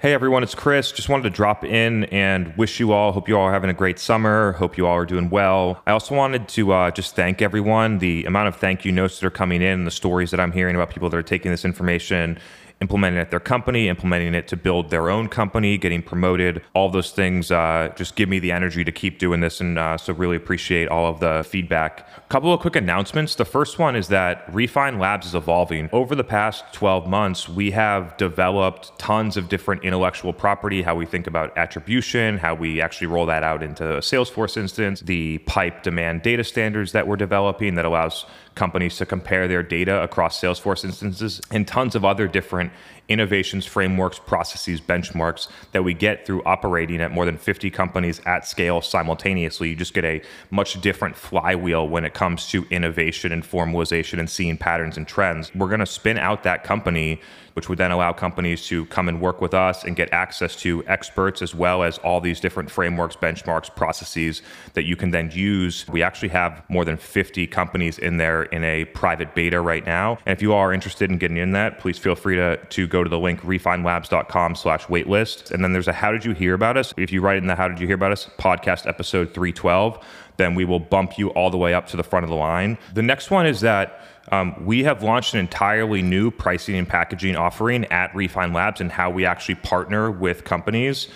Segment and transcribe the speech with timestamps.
[0.00, 0.92] Hey everyone, it's Chris.
[0.92, 3.74] Just wanted to drop in and wish you all, hope you all are having a
[3.74, 4.52] great summer.
[4.52, 5.82] Hope you all are doing well.
[5.86, 7.98] I also wanted to uh, just thank everyone.
[7.98, 10.74] The amount of thank you notes that are coming in, the stories that I'm hearing
[10.74, 12.38] about people that are taking this information
[12.80, 16.62] implementing it at their company, implementing it to build their own company, getting promoted.
[16.74, 19.60] All those things uh, just give me the energy to keep doing this.
[19.60, 22.08] And uh, so, really appreciate all of the feedback.
[22.16, 23.34] A couple of quick announcements.
[23.34, 25.90] The first one is that Refine Labs is evolving.
[25.92, 31.04] Over the past 12 months, we have developed tons of different intellectual property, how we
[31.04, 35.82] think about attribution, how we actually roll that out into a Salesforce instance, the pipe
[35.82, 38.24] demand data standards that we're developing that allows
[38.60, 42.70] companies to compare their data across Salesforce instances, and tons of other different
[43.10, 48.46] innovations, frameworks, processes, benchmarks that we get through operating at more than 50 companies at
[48.46, 49.68] scale simultaneously.
[49.68, 54.30] You just get a much different flywheel when it comes to innovation and formalization and
[54.30, 55.54] seeing patterns and trends.
[55.54, 57.20] We're going to spin out that company
[57.54, 60.84] which would then allow companies to come and work with us and get access to
[60.86, 64.42] experts as well as all these different frameworks, benchmarks, processes
[64.74, 65.86] that you can then use.
[65.88, 70.18] We actually have more than 50 companies in there in a private beta right now.
[70.26, 72.99] And if you are interested in getting in that, please feel free to, to go
[73.04, 75.50] to the link refinelabs.com slash waitlist.
[75.50, 76.94] And then there's a how did you hear about us?
[76.96, 80.04] If you write in the how did you hear about us podcast episode 312,
[80.36, 82.78] then we will bump you all the way up to the front of the line.
[82.94, 84.00] The next one is that
[84.32, 88.90] um, we have launched an entirely new pricing and packaging offering at Refine Labs and
[88.92, 91.08] how we actually partner with companies.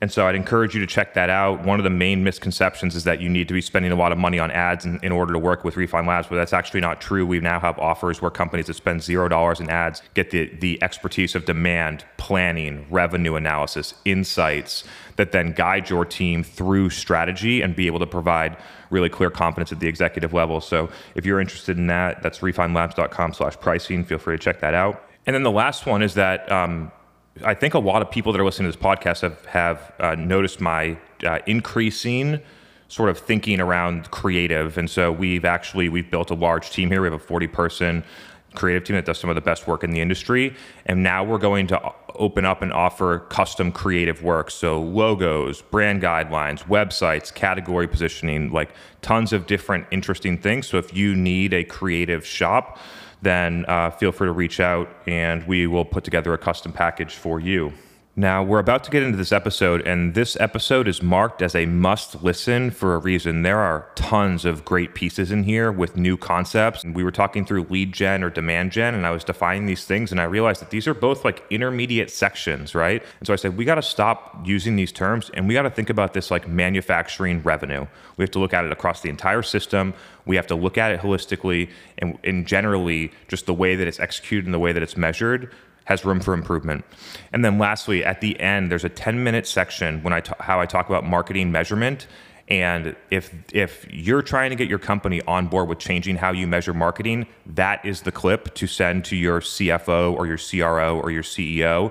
[0.00, 1.64] And so I'd encourage you to check that out.
[1.64, 4.18] One of the main misconceptions is that you need to be spending a lot of
[4.18, 7.00] money on ads in, in order to work with Refine Labs, but that's actually not
[7.00, 7.26] true.
[7.26, 10.80] We now have offers where companies that spend zero dollars in ads get the, the
[10.82, 14.84] expertise of demand, planning, revenue analysis, insights
[15.16, 18.56] that then guide your team through strategy and be able to provide
[18.90, 20.60] really clear confidence at the executive level.
[20.60, 24.04] So if you're interested in that, that's refinelabs.com slash pricing.
[24.04, 25.04] Feel free to check that out.
[25.26, 26.90] And then the last one is that um,
[27.44, 30.14] I think a lot of people that are listening to this podcast have have uh,
[30.14, 32.40] noticed my uh, increasing
[32.88, 37.02] sort of thinking around creative, and so we've actually we've built a large team here.
[37.02, 38.04] We have a forty person
[38.54, 40.54] creative team that does some of the best work in the industry,
[40.86, 44.50] and now we're going to open up and offer custom creative work.
[44.50, 48.70] So logos, brand guidelines, websites, category positioning, like
[49.02, 50.66] tons of different interesting things.
[50.66, 52.78] So if you need a creative shop
[53.22, 57.14] then uh, feel free to reach out and we will put together a custom package
[57.14, 57.72] for you.
[58.18, 61.66] Now, we're about to get into this episode, and this episode is marked as a
[61.66, 63.42] must listen for a reason.
[63.42, 66.84] There are tons of great pieces in here with new concepts.
[66.84, 70.10] We were talking through lead gen or demand gen, and I was defining these things,
[70.10, 73.04] and I realized that these are both like intermediate sections, right?
[73.20, 75.70] And so I said, we got to stop using these terms and we got to
[75.70, 77.86] think about this like manufacturing revenue.
[78.16, 79.94] We have to look at it across the entire system.
[80.26, 84.00] We have to look at it holistically and, and generally just the way that it's
[84.00, 85.54] executed and the way that it's measured
[85.88, 86.84] has room for improvement.
[87.32, 90.60] And then lastly, at the end, there's a 10 minute section when I ta- how
[90.60, 92.06] I talk about marketing measurement.
[92.48, 96.46] And if if you're trying to get your company on board with changing how you
[96.46, 101.10] measure marketing, that is the clip to send to your CFO or your CRO or
[101.10, 101.90] your CEO.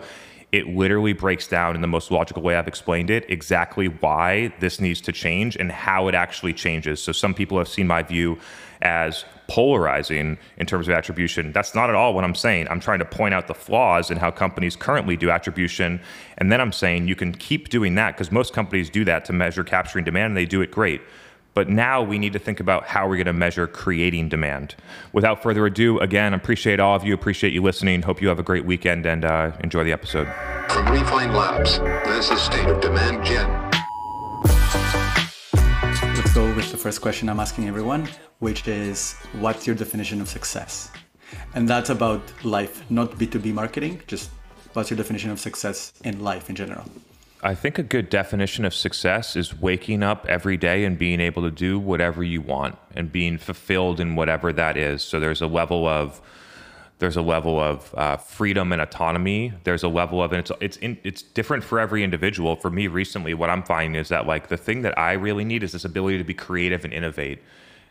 [0.51, 4.79] It literally breaks down in the most logical way I've explained it exactly why this
[4.79, 7.01] needs to change and how it actually changes.
[7.01, 8.37] So some people have seen my view
[8.81, 11.51] as polarizing in terms of attribution.
[11.51, 12.67] That's not at all what I'm saying.
[12.69, 15.99] I'm trying to point out the flaws in how companies currently do attribution.
[16.37, 19.33] And then I'm saying you can keep doing that because most companies do that to
[19.33, 21.01] measure capturing demand and they do it great.
[21.53, 24.75] But now we need to think about how we're going to measure creating demand.
[25.11, 28.03] Without further ado, again, appreciate all of you, appreciate you listening.
[28.03, 30.27] Hope you have a great weekend and uh, enjoy the episode.
[30.69, 33.66] From Refine Labs, this is State of Demand Gen.
[36.37, 40.91] Go with the first question I'm asking everyone which is what's your definition of success?
[41.55, 44.29] And that's about life, not B2B marketing, just
[44.73, 46.85] what's your definition of success in life in general?
[47.41, 51.41] I think a good definition of success is waking up every day and being able
[51.41, 55.01] to do whatever you want and being fulfilled in whatever that is.
[55.01, 56.21] So there's a level of
[56.99, 59.53] there's a level of uh, freedom and autonomy.
[59.63, 62.55] There's a level of and it's it's in, it's different for every individual.
[62.55, 65.61] For me, recently, what I'm finding is that like the thing that I really need
[65.63, 67.43] is this ability to be creative and innovate.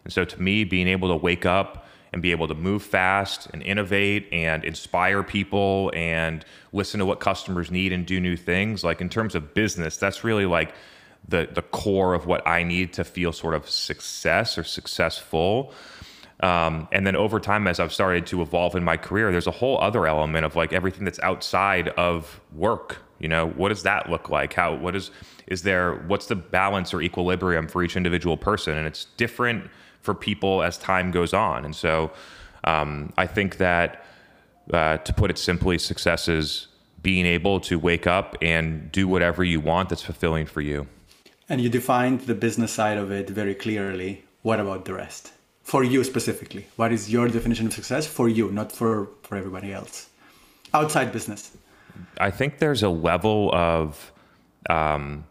[0.05, 3.49] And so to me, being able to wake up and be able to move fast
[3.53, 8.83] and innovate and inspire people and listen to what customers need and do new things,
[8.83, 10.75] like in terms of business, that's really like
[11.29, 15.73] the the core of what I need to feel sort of success or successful.
[16.41, 19.53] Um, and then over time, as I've started to evolve in my career, there's a
[19.53, 22.99] whole other element of like everything that's outside of work.
[23.19, 24.53] You know, what does that look like?
[24.53, 25.11] How what is
[25.47, 25.95] is there?
[26.07, 28.77] What's the balance or equilibrium for each individual person?
[28.77, 29.71] And it's different
[30.03, 31.65] for people as time goes on.
[31.65, 32.13] And so
[32.65, 34.05] um, I think that,
[34.73, 36.69] uh, to put it simply, success is
[37.03, 40.87] being able to wake up and do whatever you want that's fulfilling for you.
[41.49, 44.25] And you defined the business side of it very clearly.
[44.43, 45.33] What about the rest?
[45.67, 49.73] For you specifically, what is your definition of success for you, not for, for everybody
[49.73, 50.09] else?
[50.73, 51.57] Outside business.
[52.19, 54.13] I think there's a level of
[54.71, 55.25] um,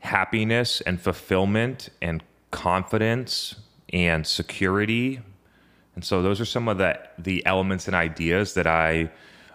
[0.00, 3.54] happiness and fulfillment and confidence
[3.92, 5.20] and security.
[5.94, 9.12] And so those are some of the the elements and ideas that I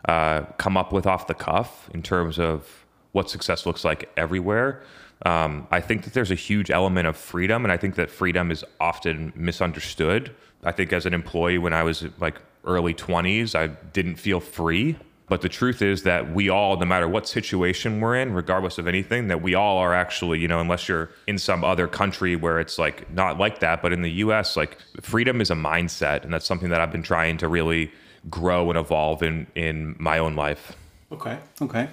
[0.08, 4.84] uh, come up with off the cuff in terms of what success looks like everywhere.
[5.26, 8.52] Um, I think that there's a huge element of freedom, and I think that freedom
[8.52, 10.34] is often misunderstood.
[10.64, 14.98] I think as an employee, when I was like early 20s, I didn't feel free.
[15.28, 18.88] But the truth is that we all, no matter what situation we're in, regardless of
[18.88, 22.60] anything, that we all are actually, you know, unless you're in some other country where
[22.60, 26.24] it's like not like that, but in the US, like freedom is a mindset.
[26.24, 27.92] And that's something that I've been trying to really
[28.28, 30.76] grow and evolve in, in my own life.
[31.12, 31.38] Okay.
[31.62, 31.90] Okay.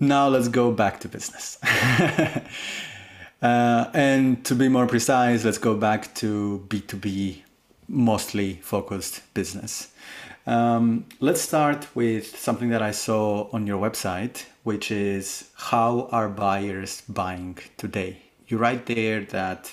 [0.00, 1.58] Now let's go back to business.
[3.42, 7.42] uh, and to be more precise, let's go back to B2B,
[7.88, 9.92] mostly focused business.
[10.46, 16.28] Um, let's start with something that I saw on your website, which is how are
[16.28, 18.18] buyers buying today?
[18.48, 19.72] You write there that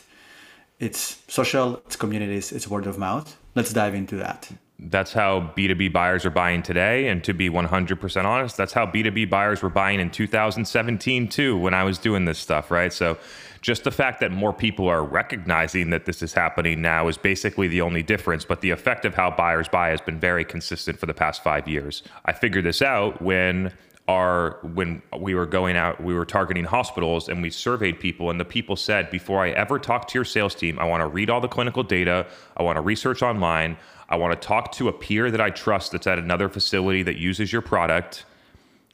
[0.80, 3.38] it's social, it's communities, it's word of mouth.
[3.54, 4.50] Let's dive into that.
[4.84, 7.08] That's how B2B buyers are buying today.
[7.08, 11.76] And to be 100% honest, that's how B2B buyers were buying in 2017 too, when
[11.76, 12.92] I was doing this stuff, right?
[12.92, 13.20] So
[13.62, 17.68] just the fact that more people are recognizing that this is happening now is basically
[17.68, 18.44] the only difference.
[18.44, 21.68] But the effect of how buyers buy has been very consistent for the past five
[21.68, 22.02] years.
[22.26, 23.72] I figured this out when
[24.08, 28.40] our when we were going out we were targeting hospitals and we surveyed people and
[28.40, 31.30] the people said before i ever talk to your sales team i want to read
[31.30, 32.26] all the clinical data
[32.58, 33.78] i want to research online
[34.12, 37.18] i want to talk to a peer that i trust that's at another facility that
[37.18, 38.26] uses your product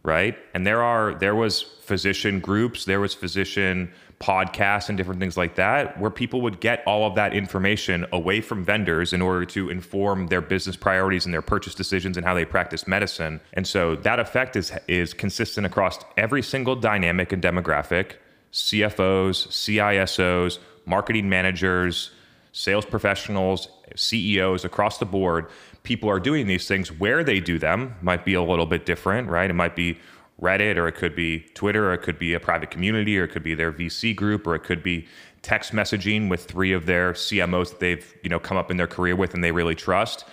[0.03, 5.37] right and there are there was physician groups there was physician podcasts and different things
[5.37, 9.45] like that, where people would get all of that information away from vendors in order
[9.45, 13.39] to inform their business priorities and their purchase decisions and how they practice medicine.
[13.53, 18.13] And so that effect is is consistent across every single dynamic and demographic,
[18.51, 22.11] CFOs, CISOs, marketing managers,
[22.53, 25.47] sales professionals, CEOs across the board.
[25.83, 29.29] People are doing these things where they do them might be a little bit different,
[29.29, 29.49] right?
[29.49, 29.97] It might be
[30.41, 33.29] Reddit, or it could be Twitter, or it could be a private community, or it
[33.29, 35.07] could be their VC group, or it could be
[35.41, 38.87] text messaging with three of their CMOs that they've you know come up in their
[38.87, 40.25] career with and they really trust.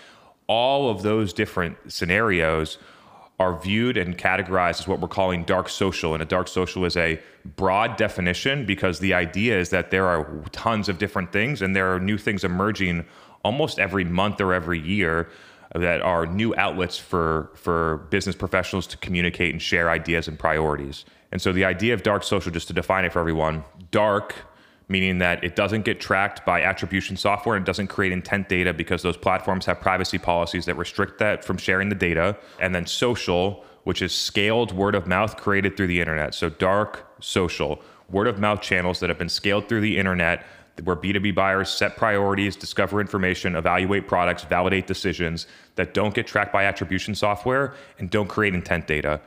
[0.46, 2.78] All of those different scenarios
[3.40, 6.14] are viewed and categorized as what we're calling dark social.
[6.14, 7.20] And a dark social is a
[7.56, 11.92] broad definition because the idea is that there are tons of different things and there
[11.92, 13.04] are new things emerging
[13.44, 15.28] almost every month or every year
[15.74, 21.04] that are new outlets for for business professionals to communicate and share ideas and priorities.
[21.32, 24.34] And so the idea of dark social, just to define it for everyone, dark
[24.88, 29.02] meaning that it doesn't get tracked by attribution software and doesn't create intent data because
[29.02, 32.36] those platforms have privacy policies that restrict that from sharing the data.
[32.60, 36.34] And then social, which is scaled word of mouth created through the internet.
[36.34, 37.80] So dark social,
[38.10, 40.44] word of mouth channels that have been scaled through the internet
[40.82, 46.52] where B2B buyers set priorities, discover information, evaluate products, validate decisions that don't get tracked
[46.52, 49.20] by attribution software and don't create intent data.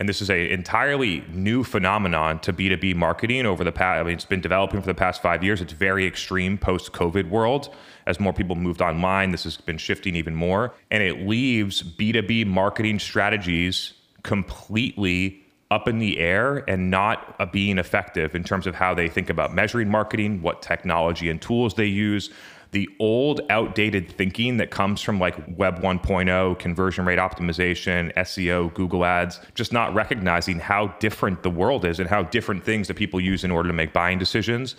[0.00, 4.14] And this is a entirely new phenomenon to B2B marketing over the past, I mean,
[4.14, 5.60] it's been developing for the past five years.
[5.60, 7.74] It's very extreme post COVID world.
[8.06, 10.72] As more people moved online, this has been shifting even more.
[10.90, 17.78] And it leaves B2B marketing strategies completely up in the air and not uh, being
[17.78, 21.86] effective in terms of how they think about measuring marketing, what technology and tools they
[21.86, 22.30] use.
[22.70, 29.04] The old, outdated thinking that comes from like Web 1.0, conversion rate optimization, SEO, Google
[29.04, 33.20] Ads, just not recognizing how different the world is and how different things that people
[33.20, 34.76] use in order to make buying decisions.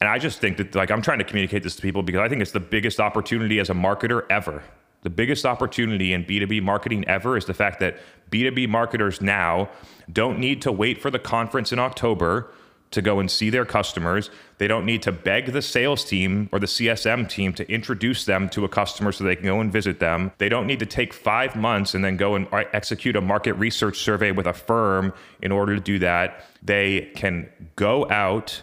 [0.00, 2.28] And I just think that, like, I'm trying to communicate this to people because I
[2.28, 4.62] think it's the biggest opportunity as a marketer ever
[5.02, 7.98] the biggest opportunity in B2B marketing ever is the fact that
[8.30, 9.68] B2B marketers now
[10.12, 12.50] don't need to wait for the conference in October
[12.92, 14.30] to go and see their customers.
[14.58, 18.48] They don't need to beg the sales team or the CSM team to introduce them
[18.50, 20.30] to a customer so they can go and visit them.
[20.38, 23.98] They don't need to take five months and then go and execute a market research
[23.98, 26.44] survey with a firm in order to do that.
[26.62, 28.62] They can go out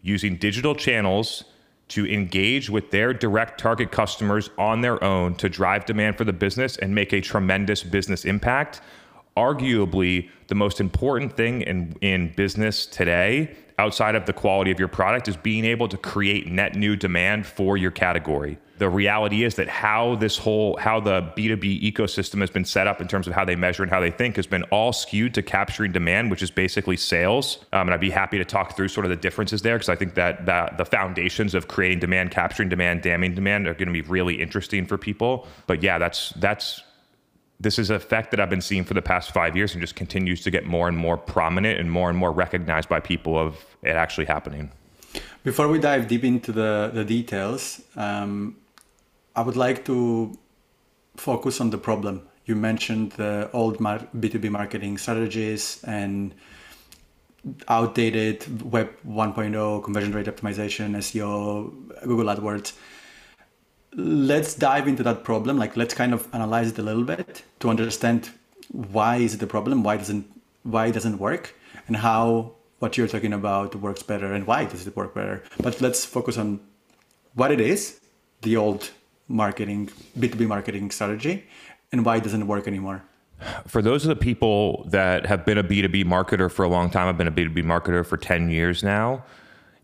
[0.00, 1.44] using digital channels
[1.88, 6.32] to engage with their direct target customers on their own to drive demand for the
[6.32, 8.80] business and make a tremendous business impact.
[9.36, 14.88] Arguably, the most important thing in, in business today outside of the quality of your
[14.88, 18.58] product is being able to create net new demand for your category.
[18.78, 23.00] The reality is that how this whole how the B2B ecosystem has been set up
[23.00, 25.42] in terms of how they measure and how they think has been all skewed to
[25.42, 27.64] capturing demand, which is basically sales.
[27.72, 29.96] Um, and I'd be happy to talk through sort of the differences there because I
[29.96, 33.92] think that that the foundations of creating demand, capturing demand, damning demand are going to
[33.94, 35.46] be really interesting for people.
[35.66, 36.82] But yeah, that's that's
[37.58, 39.96] this is a fact that I've been seeing for the past five years and just
[39.96, 43.64] continues to get more and more prominent and more and more recognized by people of
[43.82, 44.70] it actually happening.
[45.42, 48.56] Before we dive deep into the, the details, um,
[49.34, 50.36] I would like to
[51.16, 52.28] focus on the problem.
[52.44, 56.34] You mentioned the old mar- B2B marketing strategies and
[57.68, 62.72] outdated Web 1.0 conversion rate optimization, SEO, Google AdWords
[63.96, 65.58] let's dive into that problem.
[65.58, 68.30] Like let's kind of analyze it a little bit to understand
[68.70, 70.26] why is it a problem why doesn't
[70.64, 71.54] why it doesn't work
[71.86, 75.42] and how what you're talking about works better and why does it work better.
[75.60, 76.60] But let's focus on
[77.34, 78.00] what it is
[78.42, 78.90] the old
[79.28, 79.88] marketing
[80.18, 81.44] b2b marketing strategy
[81.90, 83.02] and why it doesn't work anymore.
[83.66, 87.08] For those of the people that have been a b2b marketer for a long time
[87.08, 89.24] i've been a b2b marketer for 10 years now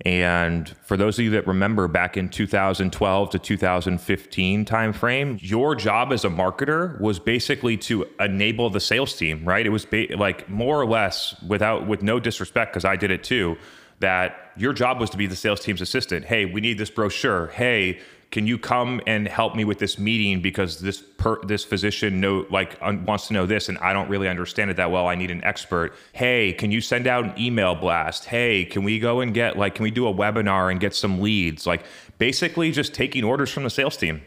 [0.04, 6.12] and for those of you that remember back in 2012 to 2015 timeframe, your job
[6.12, 9.64] as a marketer was basically to enable the sales team, right?
[9.64, 13.22] It was ba- like more or less without with no disrespect because I did it
[13.22, 13.56] too,
[14.00, 16.24] that your job was to be the sales team's assistant.
[16.24, 17.46] Hey, we need this brochure.
[17.48, 18.00] Hey,
[18.32, 22.46] can you come and help me with this meeting because this per, this physician know
[22.50, 25.06] like un, wants to know this and I don't really understand it that well.
[25.06, 25.94] I need an expert.
[26.14, 28.24] Hey, can you send out an email blast?
[28.24, 31.20] Hey, can we go and get like can we do a webinar and get some
[31.20, 31.66] leads?
[31.66, 31.84] Like
[32.16, 34.22] basically just taking orders from the sales team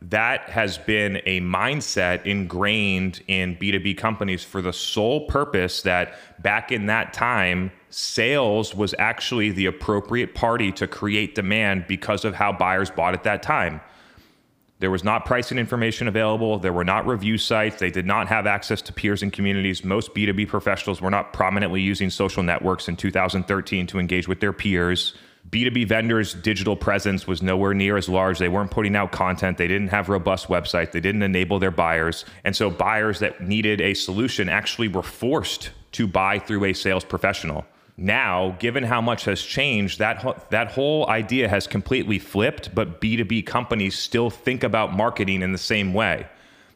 [0.00, 6.70] that has been a mindset ingrained in B2B companies for the sole purpose that back
[6.70, 12.52] in that time, sales was actually the appropriate party to create demand because of how
[12.52, 13.80] buyers bought at that time.
[14.80, 16.58] There was not pricing information available.
[16.58, 17.80] There were not review sites.
[17.80, 19.84] They did not have access to peers and communities.
[19.84, 24.52] Most B2B professionals were not prominently using social networks in 2013 to engage with their
[24.52, 25.14] peers.
[25.50, 28.38] B2B vendors' digital presence was nowhere near as large.
[28.38, 29.58] They weren't putting out content.
[29.58, 30.92] They didn't have robust websites.
[30.92, 32.24] They didn't enable their buyers.
[32.44, 37.04] And so buyers that needed a solution actually were forced to buy through a sales
[37.04, 37.64] professional.
[38.00, 43.44] Now, given how much has changed, that that whole idea has completely flipped, but B2B
[43.44, 46.28] companies still think about marketing in the same way.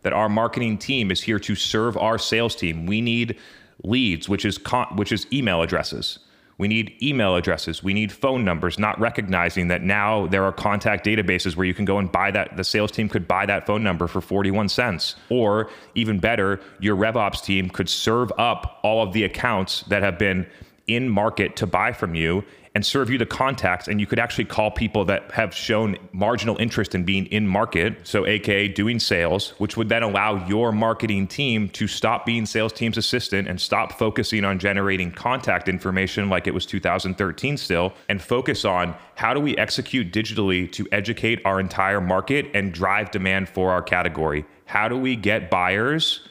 [0.03, 2.87] That our marketing team is here to serve our sales team.
[2.87, 3.39] We need
[3.85, 6.19] leads, which is con- which is email addresses
[6.63, 7.83] we need email addresses.
[7.83, 11.85] We need phone numbers, not recognizing that now there are contact databases where you can
[11.85, 12.57] go and buy that.
[12.57, 15.17] The sales team could buy that phone number for 41 cents.
[15.29, 20.19] Or even better, your RevOps team could serve up all of the accounts that have
[20.19, 20.47] been
[20.87, 24.47] in market to buy from you and serve you the contacts and you could actually
[24.47, 29.51] call people that have shown marginal interest in being in market so aka doing sales
[29.59, 33.93] which would then allow your marketing team to stop being sales team's assistant and stop
[33.93, 39.41] focusing on generating contact information like it was 2013 still and focus on how do
[39.41, 44.45] we execute digitally to educate our entire market and drive demand for our category.
[44.65, 46.29] How do we get buyers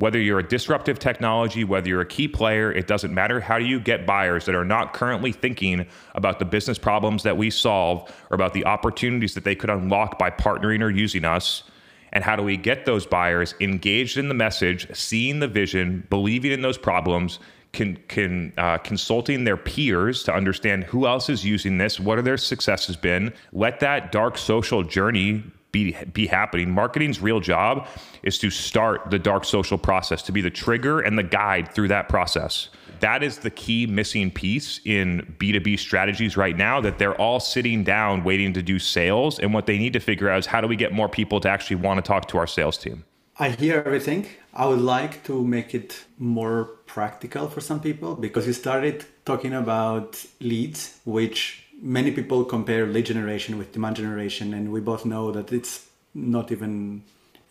[0.00, 3.38] whether you're a disruptive technology, whether you're a key player, it doesn't matter.
[3.38, 7.36] How do you get buyers that are not currently thinking about the business problems that
[7.36, 11.64] we solve or about the opportunities that they could unlock by partnering or using us?
[12.12, 16.50] And how do we get those buyers engaged in the message, seeing the vision, believing
[16.50, 17.38] in those problems,
[17.72, 22.22] can, can uh, consulting their peers to understand who else is using this, what are
[22.22, 23.32] their successes been?
[23.52, 26.70] Let that dark social journey be be happening.
[26.70, 27.86] Marketing's real job
[28.22, 31.88] is to start the dark social process, to be the trigger and the guide through
[31.88, 32.68] that process.
[33.00, 37.82] That is the key missing piece in B2B strategies right now that they're all sitting
[37.82, 40.68] down waiting to do sales and what they need to figure out is how do
[40.68, 43.04] we get more people to actually want to talk to our sales team.
[43.38, 44.26] I hear everything.
[44.52, 49.54] I would like to make it more practical for some people because you started talking
[49.54, 55.32] about leads which many people compare lead generation with demand generation, and we both know
[55.32, 57.02] that it's not even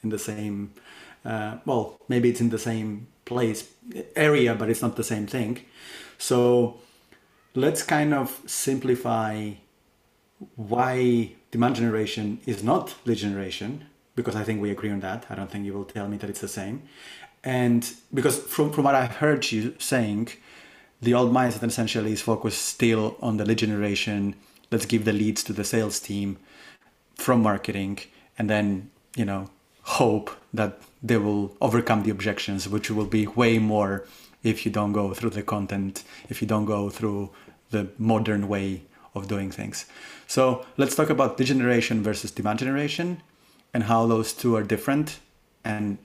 [0.03, 0.71] in the same.
[1.25, 3.69] Uh, well, maybe it's in the same place
[4.15, 5.61] area, but it's not the same thing.
[6.17, 6.79] So
[7.55, 9.51] let's kind of simplify
[10.55, 15.25] why demand generation is not lead generation because I think we agree on that.
[15.29, 16.83] I don't think you will tell me that it's the same.
[17.43, 20.29] And because from, from what I heard you saying,
[21.01, 24.35] the old mindset essentially is focused still on the lead generation.
[24.71, 26.37] Let's give the leads to the sales team
[27.15, 27.99] from marketing,
[28.37, 29.49] and then you know
[29.83, 34.05] hope that they will overcome the objections, which will be way more
[34.43, 37.29] if you don't go through the content, if you don't go through
[37.71, 38.83] the modern way
[39.15, 39.85] of doing things.
[40.27, 43.21] So let's talk about lead generation versus demand generation
[43.73, 45.19] and how those two are different
[45.63, 45.97] and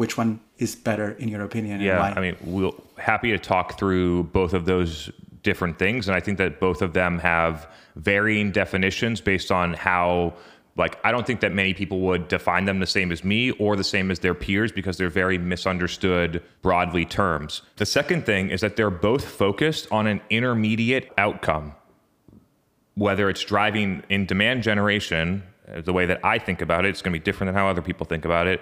[0.00, 4.22] which one is better in your opinion yeah i mean we're happy to talk through
[4.24, 5.10] both of those
[5.42, 10.32] different things and i think that both of them have varying definitions based on how
[10.76, 13.76] like i don't think that many people would define them the same as me or
[13.76, 17.60] the same as their peers because they're very misunderstood broadly terms.
[17.76, 21.74] The second thing is that they're both focused on an intermediate outcome.
[22.94, 27.02] Whether it's driving in demand generation uh, the way that i think about it it's
[27.02, 28.60] going to be different than how other people think about it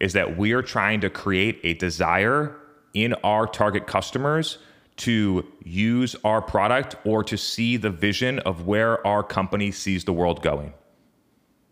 [0.00, 2.56] is that we are trying to create a desire
[2.94, 4.58] in our target customers
[4.96, 10.12] to use our product or to see the vision of where our company sees the
[10.12, 10.72] world going.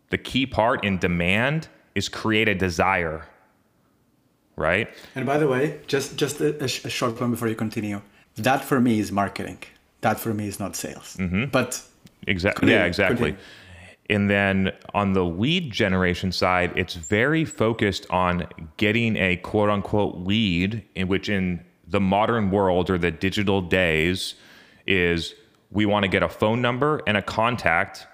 [0.09, 3.27] The key part in demand is create a desire,
[4.55, 4.89] right?
[5.15, 8.01] And by the way, just just a, a short one before you continue.
[8.35, 9.59] That for me is marketing.
[10.01, 11.17] That for me is not sales.
[11.19, 11.45] Mm-hmm.
[11.45, 11.81] But
[12.25, 13.31] exactly, yeah, exactly.
[13.31, 13.43] Continue.
[14.09, 18.47] And then on the lead generation side, it's very focused on
[18.77, 24.35] getting a quote unquote lead, in which in the modern world or the digital days
[24.85, 25.35] is
[25.71, 28.07] we want to get a phone number and a contact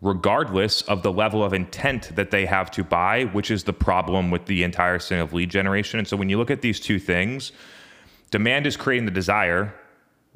[0.00, 4.30] regardless of the level of intent that they have to buy, which is the problem
[4.30, 5.98] with the entire thing of lead generation.
[5.98, 7.52] And so when you look at these two things,
[8.30, 9.74] demand is creating the desire,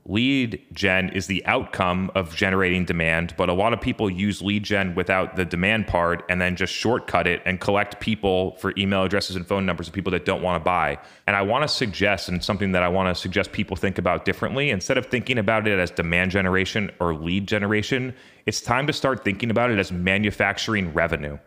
[0.09, 4.63] lead gen is the outcome of generating demand, but a lot of people use lead
[4.63, 9.05] gen without the demand part and then just shortcut it and collect people for email
[9.05, 10.99] addresses and phone numbers of people that don't want to buy.
[11.27, 14.25] And I want to suggest, and something that I want to suggest people think about
[14.25, 18.15] differently, instead of thinking about it as demand generation or lead generation,
[18.47, 21.39] it's time to start thinking about it as manufacturing revenue.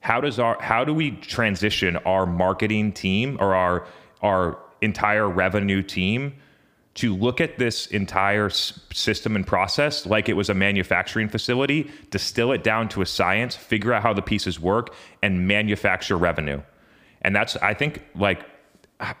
[0.00, 3.86] How does our how do we transition our marketing team or our
[4.22, 6.34] our entire revenue team
[6.94, 12.52] to look at this entire system and process like it was a manufacturing facility, distill
[12.52, 16.60] it down to a science, figure out how the pieces work, and manufacture revenue.
[17.22, 18.44] And that's, I think, like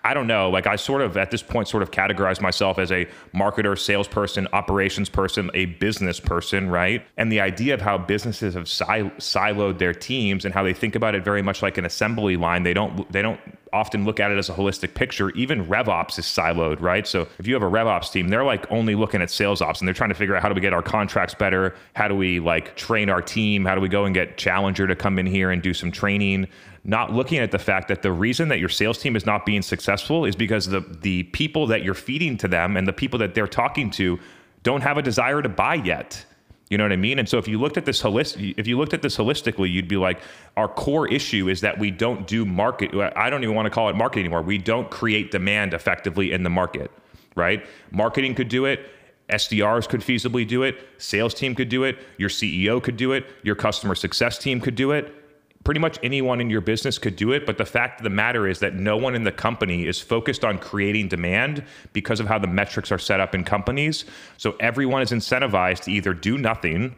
[0.04, 0.48] I don't know.
[0.48, 4.46] Like I sort of at this point sort of categorize myself as a marketer, salesperson,
[4.52, 7.04] operations person, a business person, right?
[7.16, 11.14] And the idea of how businesses have siloed their teams and how they think about
[11.14, 12.62] it very much like an assembly line.
[12.62, 13.40] They don't they don't
[13.72, 15.30] often look at it as a holistic picture.
[15.30, 17.06] Even RevOps is siloed, right?
[17.06, 19.88] So if you have a RevOps team, they're like only looking at sales ops and
[19.88, 21.74] they're trying to figure out how do we get our contracts better?
[21.94, 23.64] How do we like train our team?
[23.64, 26.48] How do we go and get Challenger to come in here and do some training?
[26.84, 29.62] Not looking at the fact that the reason that your sales team is not being
[29.62, 33.34] successful is because the the people that you're feeding to them and the people that
[33.34, 34.18] they're talking to
[34.62, 36.24] don't have a desire to buy yet.
[36.70, 37.18] You know what I mean?
[37.18, 39.88] And so if you looked at this holistic, if you looked at this holistically, you'd
[39.88, 40.22] be like,
[40.56, 42.94] our core issue is that we don't do market.
[43.14, 44.40] I don't even want to call it market anymore.
[44.40, 46.90] We don't create demand effectively in the market,
[47.36, 47.66] right?
[47.90, 48.88] Marketing could do it.
[49.28, 50.78] SDRs could feasibly do it.
[50.96, 51.98] Sales team could do it.
[52.16, 53.26] Your CEO could do it.
[53.42, 55.21] Your customer success team could do it
[55.64, 57.46] pretty much anyone in your business could do it.
[57.46, 60.44] But the fact of the matter is that no one in the company is focused
[60.44, 64.04] on creating demand because of how the metrics are set up in companies.
[64.38, 66.96] So everyone is incentivized to either do nothing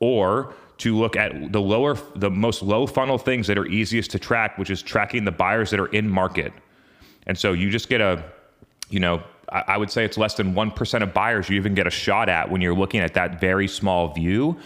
[0.00, 4.18] or to look at the lower, the most low funnel things that are easiest to
[4.18, 6.52] track, which is tracking the buyers that are in market.
[7.26, 8.24] And so you just get a,
[8.88, 11.90] you know, I would say it's less than 1% of buyers you even get a
[11.90, 14.56] shot at when you're looking at that very small view.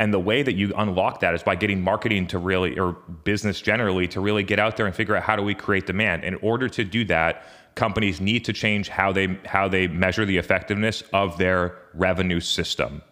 [0.00, 2.92] And the way that you unlock that is by getting marketing to really, or
[3.24, 6.22] business generally, to really get out there and figure out how do we create demand.
[6.22, 10.36] In order to do that, companies need to change how they how they measure the
[10.36, 13.02] effectiveness of their revenue system,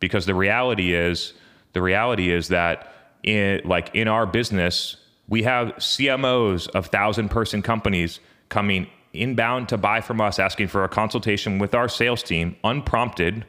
[0.00, 1.34] because the reality is
[1.74, 4.96] the reality is that in like in our business,
[5.28, 10.84] we have CMOs of thousand person companies coming inbound to buy from us, asking for
[10.84, 13.44] a consultation with our sales team, unprompted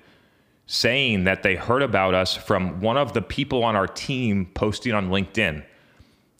[0.67, 4.93] saying that they heard about us from one of the people on our team posting
[4.93, 5.63] on LinkedIn.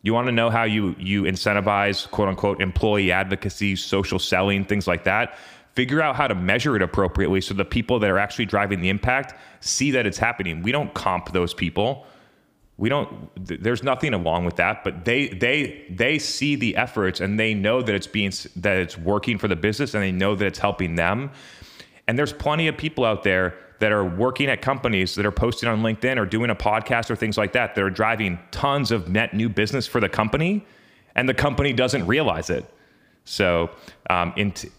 [0.02, 4.88] You want to know how you you incentivize quote unquote employee advocacy, social selling, things
[4.88, 5.38] like that?
[5.74, 8.90] Figure out how to measure it appropriately so the people that are actually driving the
[8.90, 10.62] impact see that it's happening.
[10.62, 12.06] We don't comp those people.
[12.78, 17.40] We don't there's nothing along with that, but they they they see the efforts and
[17.40, 20.46] they know that it's being that it's working for the business and they know that
[20.46, 21.32] it's helping them.
[22.08, 25.70] And there's plenty of people out there that are working at companies that are posting
[25.70, 29.10] on LinkedIn or doing a podcast or things like that that are driving tons of
[29.10, 30.66] net new business for the company,
[31.16, 32.66] and the company doesn't realize it.
[33.26, 33.72] So,
[34.10, 34.70] um, t-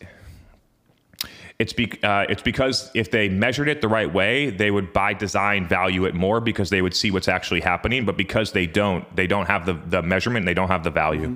[1.58, 5.14] It's be, uh, it's because if they measured it the right way, they would by
[5.14, 8.04] design value it more because they would see what's actually happening.
[8.04, 11.34] But because they don't, they don't have the the measurement, they don't have the value.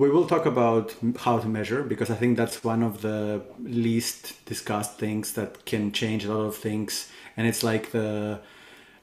[0.00, 4.42] We will talk about how to measure because I think that's one of the least
[4.46, 7.10] discussed things that can change a lot of things.
[7.36, 8.40] And it's like the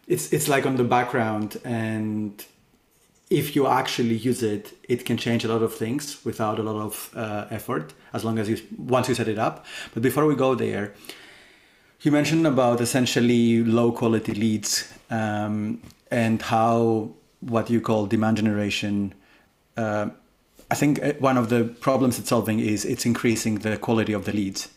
[0.07, 2.43] it's it's like on the background and
[3.29, 6.77] if you actually use it, it can change a lot of things without a lot
[6.88, 8.57] of uh, effort, as long as you
[8.95, 9.67] once you set it up.
[9.93, 10.95] But before we go there,
[12.01, 15.79] you mentioned about essentially low quality leads um,
[16.10, 19.13] and how what you call demand generation.
[19.75, 20.10] Uh,
[20.69, 24.25] I think uh, one of the problems it's solving is it's increasing the quality of
[24.25, 24.69] the leads.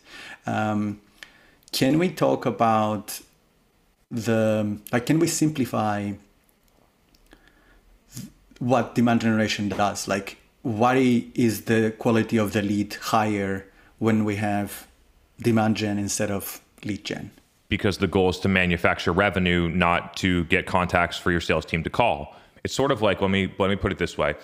[0.45, 1.01] Um,
[1.71, 3.19] can we talk about
[4.09, 5.05] the like?
[5.05, 6.13] Can we simplify?
[8.61, 10.07] what demand generation does.
[10.07, 13.65] Like, why is the quality of the lead higher
[13.97, 14.87] when we have
[15.41, 17.31] demand gen instead of lead gen?
[17.69, 21.81] Because the goal is to manufacture revenue, not to get contacts for your sales team
[21.83, 22.35] to call.
[22.63, 24.35] It's sort of like let me let me put it this way: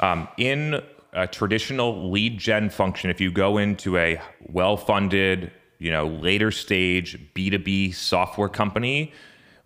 [0.00, 6.06] um, in a traditional lead gen function, if you go into a well-funded, you know,
[6.06, 9.12] later stage B two B software company,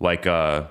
[0.01, 0.71] like a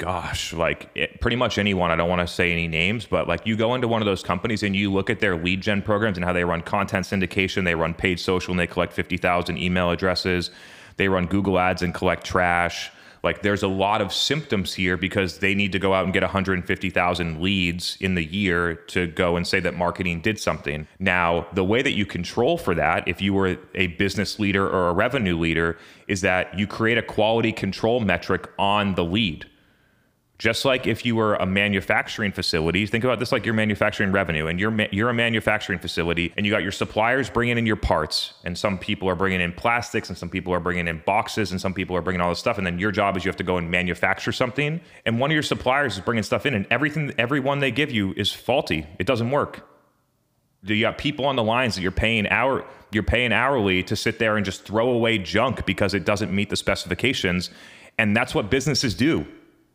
[0.00, 1.90] gosh, like it, pretty much anyone.
[1.90, 4.22] I don't want to say any names, but like you go into one of those
[4.22, 7.64] companies and you look at their lead gen programs and how they run content syndication,
[7.64, 10.50] they run paid social and they collect 50,000 email addresses,
[10.96, 12.90] they run Google ads and collect trash.
[13.22, 16.22] Like there's a lot of symptoms here because they need to go out and get
[16.22, 20.86] 150,000 leads in the year to go and say that marketing did something.
[20.98, 24.88] Now, the way that you control for that, if you were a business leader or
[24.88, 25.78] a revenue leader,
[26.08, 29.46] is that you create a quality control metric on the lead.
[30.40, 34.46] Just like if you were a manufacturing facility, think about this like your manufacturing revenue,
[34.46, 38.32] and you're you're a manufacturing facility, and you got your suppliers bringing in your parts,
[38.42, 41.60] and some people are bringing in plastics, and some people are bringing in boxes, and
[41.60, 43.44] some people are bringing all this stuff, and then your job is you have to
[43.44, 47.12] go and manufacture something, and one of your suppliers is bringing stuff in, and everything,
[47.18, 48.86] everyone they give you is faulty.
[48.98, 49.68] It doesn't work.
[50.62, 54.18] You got people on the lines that you're paying hour, you're paying hourly to sit
[54.18, 57.50] there and just throw away junk because it doesn't meet the specifications,
[57.98, 59.26] and that's what businesses do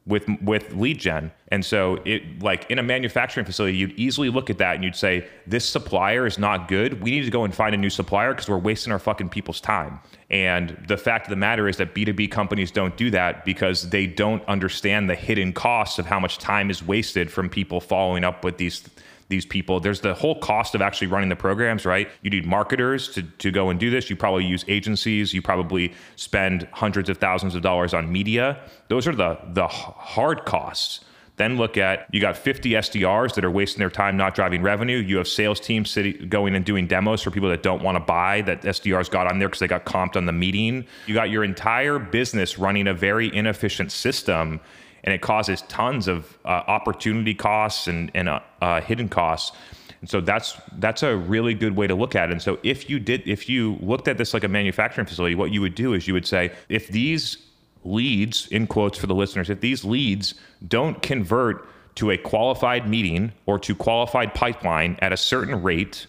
[0.07, 1.31] with with lead gen.
[1.49, 4.95] And so it like in a manufacturing facility, you'd easily look at that and you'd
[4.95, 7.01] say, this supplier is not good.
[7.01, 9.59] We need to go and find a new supplier because we're wasting our fucking people's
[9.59, 9.99] time.
[10.29, 14.05] And the fact of the matter is that B2B companies don't do that because they
[14.05, 18.43] don't understand the hidden costs of how much time is wasted from people following up
[18.43, 18.87] with these
[19.27, 19.79] these people.
[19.79, 22.07] There's the whole cost of actually running the programs, right?
[22.21, 24.09] You need marketers to, to go and do this.
[24.09, 25.33] You probably use agencies.
[25.33, 28.59] You probably spend hundreds of thousands of dollars on media.
[28.87, 31.01] Those are the the hard costs.
[31.37, 34.97] Then look at you got 50 SDRs that are wasting their time not driving revenue.
[34.97, 35.97] You have sales teams
[36.29, 39.39] going and doing demos for people that don't want to buy that SDRs got on
[39.39, 40.85] there because they got comped on the meeting.
[41.07, 44.61] You got your entire business running a very inefficient system
[45.05, 49.55] and it causes tons of uh, opportunity costs and, and uh, uh, hidden costs.
[50.01, 52.31] And so that's that's a really good way to look at it.
[52.33, 55.51] And so if you did if you looked at this like a manufacturing facility, what
[55.51, 57.37] you would do is you would say if these
[57.83, 60.33] leads in quotes for the listeners, if these leads
[60.67, 66.07] don't convert to a qualified meeting or to qualified pipeline at a certain rate,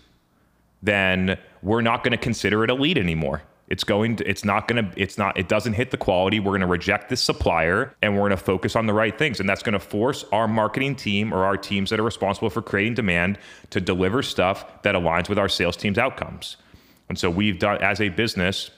[0.82, 3.42] then we're not going to consider it a lead anymore.
[3.68, 6.38] It's going to, it's not going to, it's not, it doesn't hit the quality.
[6.38, 9.40] We're going to reject this supplier and we're going to focus on the right things.
[9.40, 12.62] And that's going to force our marketing team or our teams that are responsible for
[12.62, 13.38] creating demand
[13.70, 16.56] to deliver stuff that aligns with our sales team's outcomes.
[17.08, 18.70] And so we've done, as a business,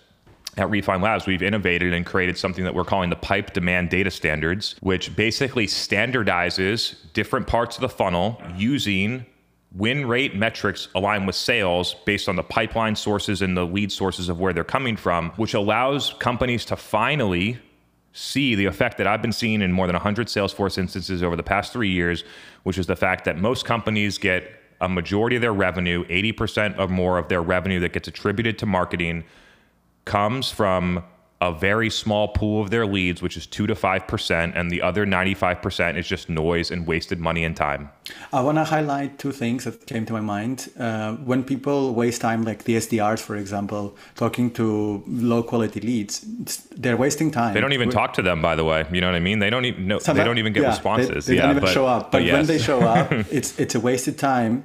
[0.56, 4.10] at Refine Labs, we've innovated and created something that we're calling the pipe demand data
[4.10, 9.24] standards, which basically standardizes different parts of the funnel using
[9.72, 14.28] win rate metrics align with sales based on the pipeline sources and the lead sources
[14.28, 17.58] of where they're coming from, which allows companies to finally
[18.12, 21.42] see the effect that I've been seeing in more than 100 Salesforce instances over the
[21.42, 22.24] past three years,
[22.62, 24.50] which is the fact that most companies get
[24.80, 28.66] a majority of their revenue, 80% or more of their revenue that gets attributed to
[28.66, 29.24] marketing,
[30.04, 31.04] comes from
[31.40, 34.82] a very small pool of their leads, which is two to five percent, and the
[34.82, 37.90] other 95% is just noise and wasted money and time.
[38.32, 40.68] I want to highlight two things that came to my mind.
[40.78, 46.20] Uh, when people waste time, like the SDRs, for example, talking to low quality leads,
[46.76, 47.54] they're wasting time.
[47.54, 48.84] They don't even talk to them, by the way.
[48.90, 49.38] You know what I mean?
[49.38, 51.26] They don't even know, they don't even get yeah, responses.
[51.26, 52.10] They, they yeah, don't even but, show up.
[52.10, 52.32] But, but yes.
[52.32, 54.64] when they show up, it's it's a wasted time.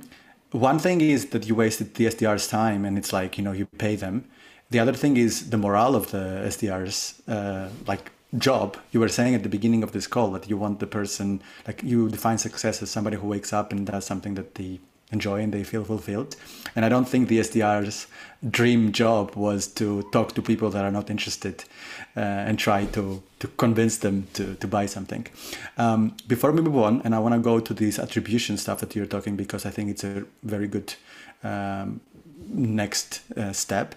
[0.52, 3.68] One thing is that you wasted the SDR's time, and it's like you know you
[3.68, 4.26] pay them
[4.74, 8.78] the other thing is the morale of the SDRs, uh, like job.
[8.92, 11.84] You were saying at the beginning of this call that you want the person, like
[11.84, 14.80] you define success as somebody who wakes up and does something that they
[15.12, 16.36] enjoy and they feel fulfilled.
[16.76, 18.08] And I don't think the SDR's
[18.50, 21.64] dream job was to talk to people that are not interested
[22.18, 25.28] uh, and try to, to convince them to, to buy something.
[25.78, 28.96] Um, before we move on, and I want to go to this attribution stuff that
[28.96, 30.96] you're talking because I think it's a very good
[31.44, 32.02] um,
[32.50, 33.96] next uh, step.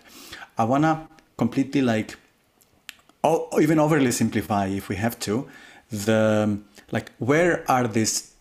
[0.58, 2.16] I want to completely like,
[3.22, 5.48] or even overly simplify if we have to,
[5.90, 6.58] the
[6.90, 8.32] like where are these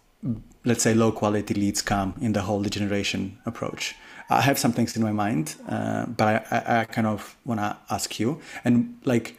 [0.63, 3.95] let's say low quality leads come in the whole generation approach?
[4.29, 7.77] I have some things in my mind uh, but I, I, kind of want to
[7.91, 8.41] ask you.
[8.63, 9.37] And like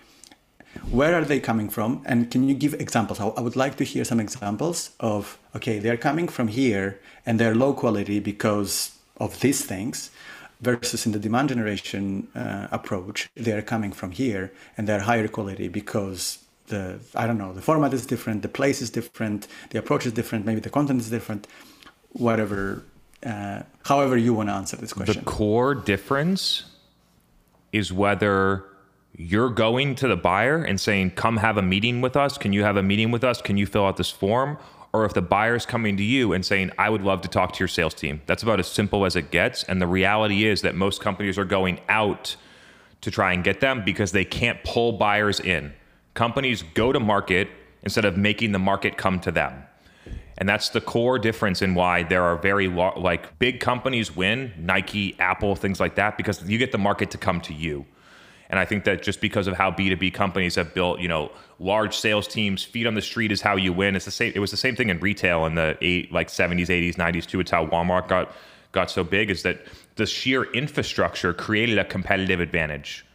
[0.91, 2.03] where are they coming from?
[2.05, 3.19] And can you give examples?
[3.19, 7.41] I, I would like to hear some examples of okay they're coming from here and
[7.41, 10.11] they're low quality because of these things
[10.61, 15.69] versus in the demand generation uh, approach they're coming from here and they're higher quality
[15.69, 16.39] because
[16.69, 20.13] the I don't know the format is different, the place is different, the approach is
[20.13, 21.47] different, maybe the content is different,
[22.13, 22.83] whatever.
[23.25, 25.25] Uh, however you want to answer this question.
[25.25, 26.65] The core difference
[27.73, 28.65] is whether
[29.17, 32.37] you're going to the buyer and saying, "Come have a meeting with us.
[32.37, 33.41] Can you have a meeting with us?
[33.41, 34.59] Can you fill out this form?"
[34.97, 37.59] Or if the buyer's coming to you and saying, I would love to talk to
[37.59, 38.23] your sales team.
[38.25, 39.63] That's about as simple as it gets.
[39.65, 42.37] And the reality is that most companies are going out
[43.03, 45.75] to try and get them because they can't pull buyers in
[46.15, 47.49] companies go to market
[47.83, 49.63] instead of making the market come to them.
[50.39, 55.15] And that's the core difference in why there are very like big companies win, Nike,
[55.21, 57.85] Apple, things like that, because you get the market to come to you.
[58.49, 61.97] And I think that just because of how B2B companies have built, you know, large
[61.97, 63.97] sales teams, feet on the street is how you win.
[63.97, 64.33] It's the same.
[64.35, 67.41] It was the same thing in retail in the eight, like 70s, 80s, 90s too.
[67.41, 68.33] It's how Walmart got
[68.73, 69.31] got so big.
[69.31, 73.07] Is that the sheer infrastructure created a competitive advantage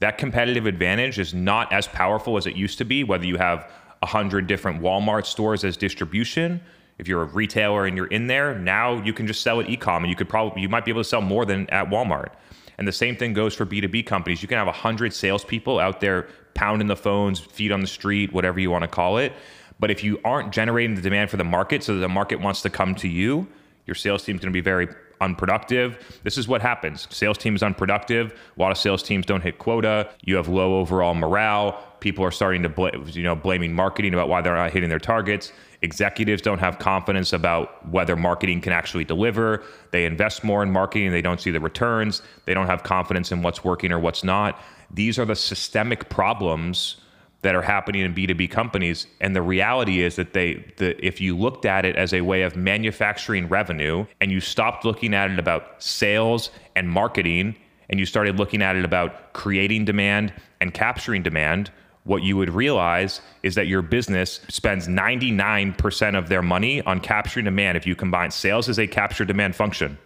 [0.00, 3.70] that competitive advantage is not as powerful as it used to be, whether you have
[4.00, 6.60] 100 different Walmart stores as distribution.
[6.98, 10.04] If you're a retailer and you're in there, now you can just sell at e-com
[10.04, 12.30] and you could probably you might be able to sell more than at Walmart.
[12.78, 14.40] And the same thing goes for B2B companies.
[14.40, 18.60] You can have 100 salespeople out there pounding the phones, feet on the street, whatever
[18.60, 19.32] you want to call it.
[19.80, 22.62] But if you aren't generating the demand for the market so that the market wants
[22.62, 23.46] to come to you,
[23.86, 24.88] your sales team is going to be very
[25.20, 26.20] unproductive.
[26.22, 27.08] This is what happens.
[27.10, 28.38] Sales team is unproductive.
[28.56, 30.10] A lot of sales teams don't hit quota.
[30.22, 31.82] You have low overall morale.
[32.00, 34.98] People are starting to bl- you know blaming marketing about why they're not hitting their
[34.98, 35.52] targets.
[35.82, 39.62] Executives don't have confidence about whether marketing can actually deliver.
[39.92, 42.22] They invest more in marketing, they don't see the returns.
[42.46, 44.60] They don't have confidence in what's working or what's not.
[44.90, 46.96] These are the systemic problems
[47.42, 49.06] that are happening in B2B companies.
[49.20, 52.42] And the reality is that they, the, if you looked at it as a way
[52.42, 57.54] of manufacturing revenue and you stopped looking at it about sales and marketing
[57.90, 61.70] and you started looking at it about creating demand and capturing demand,
[62.08, 67.44] what you would realize is that your business spends 99% of their money on capturing
[67.44, 67.76] demand.
[67.76, 69.98] If you combine sales as a capture demand function,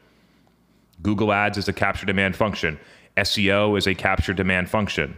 [1.00, 2.78] Google Ads is a capture demand function,
[3.16, 5.16] SEO is a capture demand function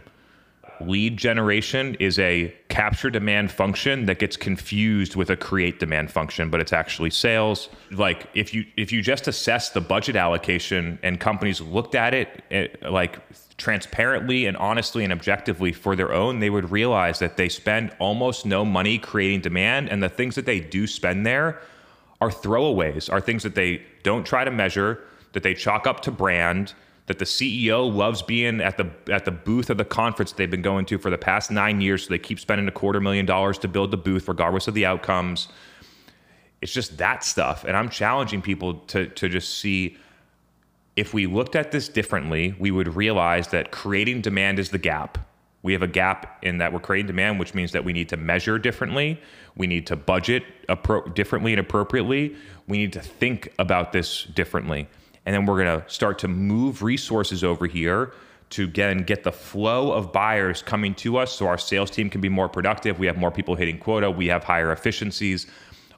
[0.81, 6.49] lead generation is a capture demand function that gets confused with a create demand function
[6.49, 7.69] but it's actually sales.
[7.91, 12.43] Like if you if you just assess the budget allocation and companies looked at it,
[12.49, 13.19] it eh, like
[13.57, 18.45] transparently and honestly and objectively for their own they would realize that they spend almost
[18.45, 21.61] no money creating demand and the things that they do spend there
[22.19, 24.99] are throwaways are things that they don't try to measure
[25.31, 26.73] that they chalk up to brand
[27.07, 30.61] that the CEO loves being at the at the booth of the conference they've been
[30.61, 32.03] going to for the past nine years.
[32.03, 34.85] So they keep spending a quarter million dollars to build the booth, regardless of the
[34.85, 35.47] outcomes.
[36.61, 39.97] It's just that stuff, and I'm challenging people to to just see
[40.95, 45.17] if we looked at this differently, we would realize that creating demand is the gap.
[45.61, 48.17] We have a gap in that we're creating demand, which means that we need to
[48.17, 49.19] measure differently.
[49.57, 52.35] We need to budget appro- differently and appropriately.
[52.67, 54.87] We need to think about this differently
[55.25, 58.13] and then we're going to start to move resources over here
[58.51, 62.21] to and get the flow of buyers coming to us so our sales team can
[62.21, 62.99] be more productive.
[62.99, 64.11] We have more people hitting quota.
[64.11, 65.47] We have higher efficiencies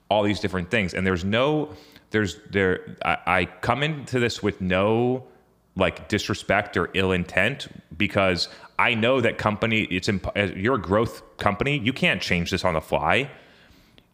[0.10, 0.94] all these different things.
[0.94, 1.70] And there's no
[2.12, 5.26] there's there I, I come into this with no
[5.76, 10.82] like disrespect or ill intent because I know that company it's imp- uh, you're a
[10.82, 11.78] growth company.
[11.78, 13.30] You can't change this on the fly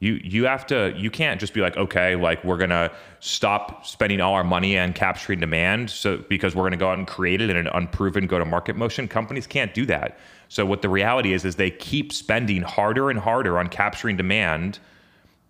[0.04, 4.20] you you have to you can't just be like okay like we're gonna stop spending
[4.20, 7.50] all our money on capturing demand so because we're gonna go out and create it
[7.50, 9.08] in an unproven go to market motion.
[9.08, 10.18] Companies can't do that.
[10.50, 14.80] So what the reality is is they keep spending harder and harder on capturing demand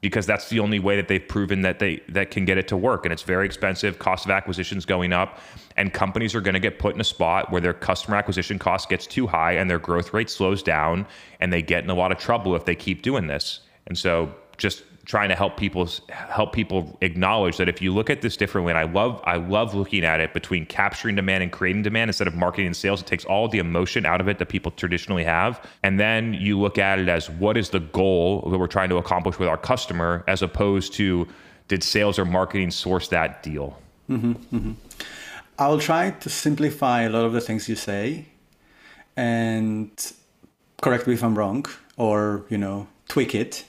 [0.01, 2.77] because that's the only way that they've proven that they that can get it to
[2.77, 3.05] work.
[3.05, 3.99] And it's very expensive.
[3.99, 5.39] Cost of acquisition is going up.
[5.77, 8.89] And companies are going to get put in a spot where their customer acquisition cost
[8.89, 11.07] gets too high and their growth rate slows down
[11.39, 13.61] and they get in a lot of trouble if they keep doing this.
[13.87, 18.21] And so just trying to help people help people acknowledge that if you look at
[18.21, 21.81] this differently and i love i love looking at it between capturing demand and creating
[21.81, 24.49] demand instead of marketing and sales it takes all the emotion out of it that
[24.49, 25.65] people traditionally have.
[25.83, 28.97] And then you look at it as what is the goal that we're trying to
[28.97, 31.27] accomplish with our customer as opposed to
[31.67, 33.77] did sales or marketing source that deal?
[34.09, 34.71] Mm-hmm, mm-hmm.
[35.57, 38.25] i'll try to simplify a lot of the things you say
[39.15, 40.11] and
[40.81, 43.63] correct me if i'm wrong or you know tweak it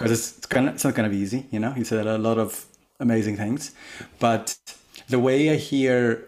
[0.00, 1.44] because it's, it's, it's not going to be easy.
[1.50, 2.64] You know, he said a lot of
[2.98, 3.72] amazing things,
[4.18, 4.56] but
[5.10, 6.26] the way I hear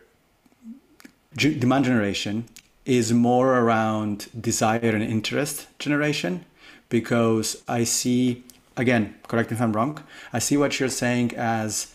[1.37, 2.45] demand generation
[2.85, 6.45] is more around desire and interest generation
[6.91, 8.45] because I see
[8.77, 10.03] again, correct me if I'm wrong.
[10.35, 11.95] I see what you're saying as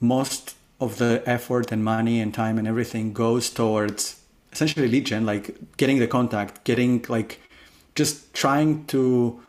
[0.00, 4.20] most of the effort and money and time and everything goes towards
[4.50, 7.40] essentially gen, like getting the contact, getting like
[7.94, 9.42] just trying to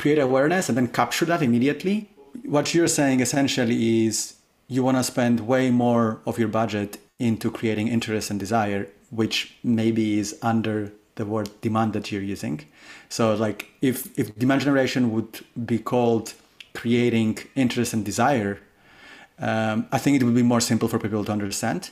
[0.00, 2.08] create awareness and then capture that immediately.
[2.44, 4.34] What you're saying essentially is
[4.66, 9.54] you want to spend way more of your budget into creating interest and desire, which
[9.62, 12.56] maybe is under the word demand that you're using.
[13.10, 15.32] So like if if demand generation would
[15.66, 16.32] be called
[16.72, 18.58] creating interest and desire,
[19.38, 21.90] um, I think it would be more simple for people to understand.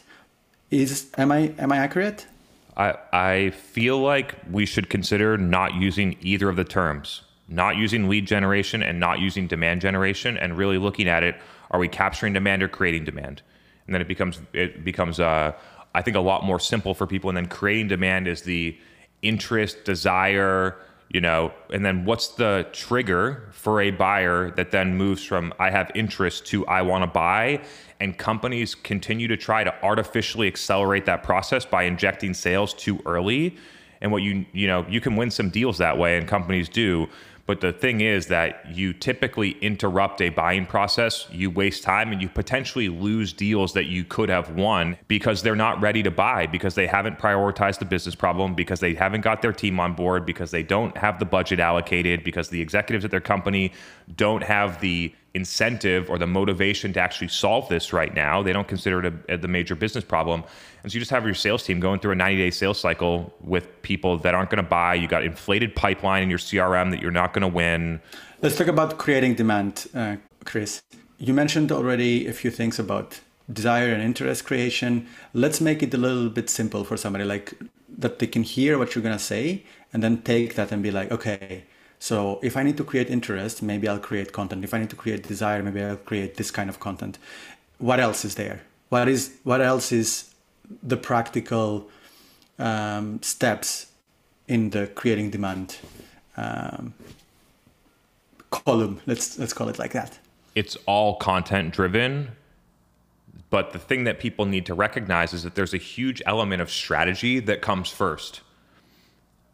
[0.70, 2.26] Is am I am I accurate?
[2.74, 8.08] I I feel like we should consider not using either of the terms not using
[8.08, 11.36] lead generation and not using demand generation and really looking at it
[11.70, 13.42] are we capturing demand or creating demand?
[13.86, 15.52] And then it becomes it becomes uh,
[15.94, 18.76] i think a lot more simple for people and then creating demand is the
[19.22, 20.76] interest desire
[21.08, 25.70] you know and then what's the trigger for a buyer that then moves from i
[25.70, 27.60] have interest to i want to buy
[28.00, 33.56] and companies continue to try to artificially accelerate that process by injecting sales too early.
[34.00, 37.08] And what you you know you can win some deals that way and companies do
[37.48, 42.20] but the thing is that you typically interrupt a buying process, you waste time, and
[42.20, 46.46] you potentially lose deals that you could have won because they're not ready to buy,
[46.46, 50.26] because they haven't prioritized the business problem, because they haven't got their team on board,
[50.26, 53.72] because they don't have the budget allocated, because the executives at their company
[54.14, 58.42] don't have the incentive or the motivation to actually solve this right now.
[58.42, 60.42] They don't consider it a, the major business problem.
[60.82, 63.32] And so you just have your sales team going through a 90 day sales cycle
[63.40, 64.94] with people that aren't going to buy.
[64.94, 68.00] You got inflated pipeline in your CRM that you're not going to win.
[68.42, 70.82] Let's talk about creating demand, uh, Chris.
[71.18, 73.20] You mentioned already a few things about
[73.52, 75.06] desire and interest creation.
[75.32, 77.54] Let's make it a little bit simple for somebody like
[77.98, 80.90] that they can hear what you're going to say and then take that and be
[80.90, 81.64] like, okay,
[81.98, 84.64] so if I need to create interest, maybe I'll create content.
[84.64, 87.18] If I need to create desire, maybe I'll create this kind of content.
[87.78, 88.62] What else is there?
[88.88, 90.32] What is what else is
[90.82, 91.88] the practical
[92.58, 93.86] um, steps
[94.46, 95.76] in the creating demand
[96.36, 96.94] um,
[98.50, 99.00] column?
[99.06, 100.18] Let's let's call it like that.
[100.54, 102.30] It's all content driven,
[103.50, 106.70] but the thing that people need to recognize is that there's a huge element of
[106.70, 108.40] strategy that comes first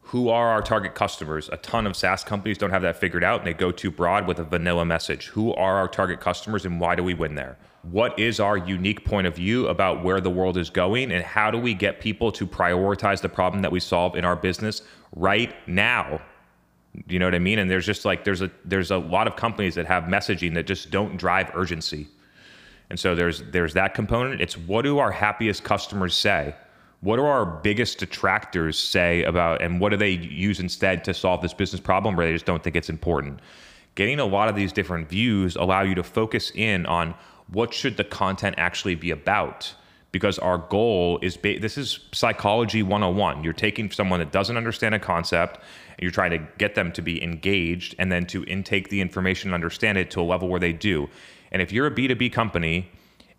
[0.08, 1.48] who are our target customers?
[1.50, 4.26] A ton of SaaS companies don't have that figured out and they go too broad
[4.26, 5.28] with a vanilla message.
[5.28, 7.56] Who are our target customers and why do we win there?
[7.82, 11.50] What is our unique point of view about where the world is going and how
[11.50, 14.82] do we get people to prioritize the problem that we solve in our business
[15.16, 16.20] right now?
[17.08, 17.58] You know what I mean?
[17.58, 20.66] And there's just like there's a there's a lot of companies that have messaging that
[20.66, 22.08] just don't drive urgency.
[22.90, 24.42] And so there's there's that component.
[24.42, 26.54] It's what do our happiest customers say?
[27.04, 31.42] What do our biggest detractors say about and what do they use instead to solve
[31.42, 33.40] this business problem where they just don't think it's important?
[33.94, 37.14] Getting a lot of these different views allow you to focus in on
[37.52, 39.74] what should the content actually be about?
[40.12, 44.94] Because our goal is ba- this is psychology 101 you're taking someone that doesn't understand
[44.94, 48.88] a concept and you're trying to get them to be engaged and then to intake
[48.88, 51.10] the information and understand it to a level where they do.
[51.52, 52.90] And if you're a b2b company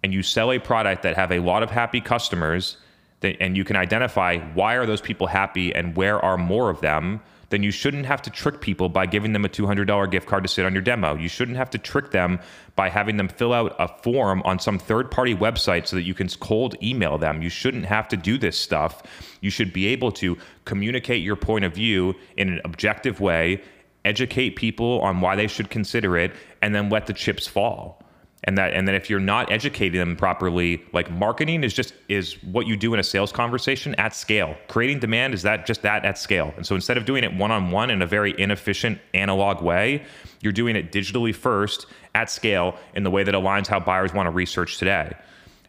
[0.04, 2.78] and you sell a product that have a lot of happy customers
[3.26, 7.22] and you can identify why are those people happy and where are more of them
[7.50, 10.50] then you shouldn't have to trick people by giving them a $200 gift card to
[10.50, 11.16] sit on your demo.
[11.16, 12.40] You shouldn't have to trick them
[12.76, 16.14] by having them fill out a form on some third party website so that you
[16.14, 17.42] can cold email them.
[17.42, 19.04] You shouldn't have to do this stuff.
[19.42, 23.62] You should be able to communicate your point of view in an objective way,
[24.04, 28.02] educate people on why they should consider it, and then let the chips fall
[28.46, 32.42] and that and then if you're not educating them properly like marketing is just is
[32.44, 36.06] what you do in a sales conversation at scale creating demand is that just that
[36.06, 40.04] at scale and so instead of doing it one-on-one in a very inefficient analog way
[40.42, 44.28] you're doing it digitally first at scale in the way that aligns how buyers want
[44.28, 45.12] to research today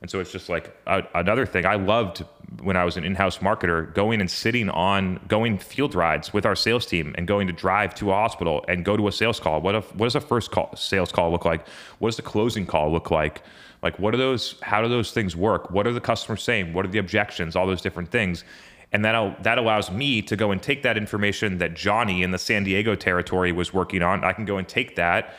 [0.01, 1.65] And so it's just like a, another thing.
[1.67, 2.25] I loved
[2.63, 6.57] when I was an in-house marketer going and sitting on going field rides with our
[6.57, 9.61] sales team and going to drive to a hospital and go to a sales call.
[9.61, 11.67] What if, what does a first call sales call look like?
[11.99, 13.43] What does the closing call look like?
[13.83, 15.71] Like what are those how do those things work?
[15.71, 16.73] What are the customers saying?
[16.73, 17.57] What are the objections?
[17.57, 18.45] All those different things.
[18.93, 22.39] And that that allows me to go and take that information that Johnny in the
[22.39, 24.25] San Diego territory was working on.
[24.25, 25.35] I can go and take that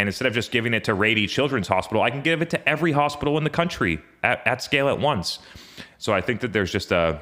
[0.00, 2.68] and instead of just giving it to Rady Children's Hospital, I can give it to
[2.68, 5.40] every hospital in the country at, at scale at once.
[5.98, 7.20] So I think that there's just a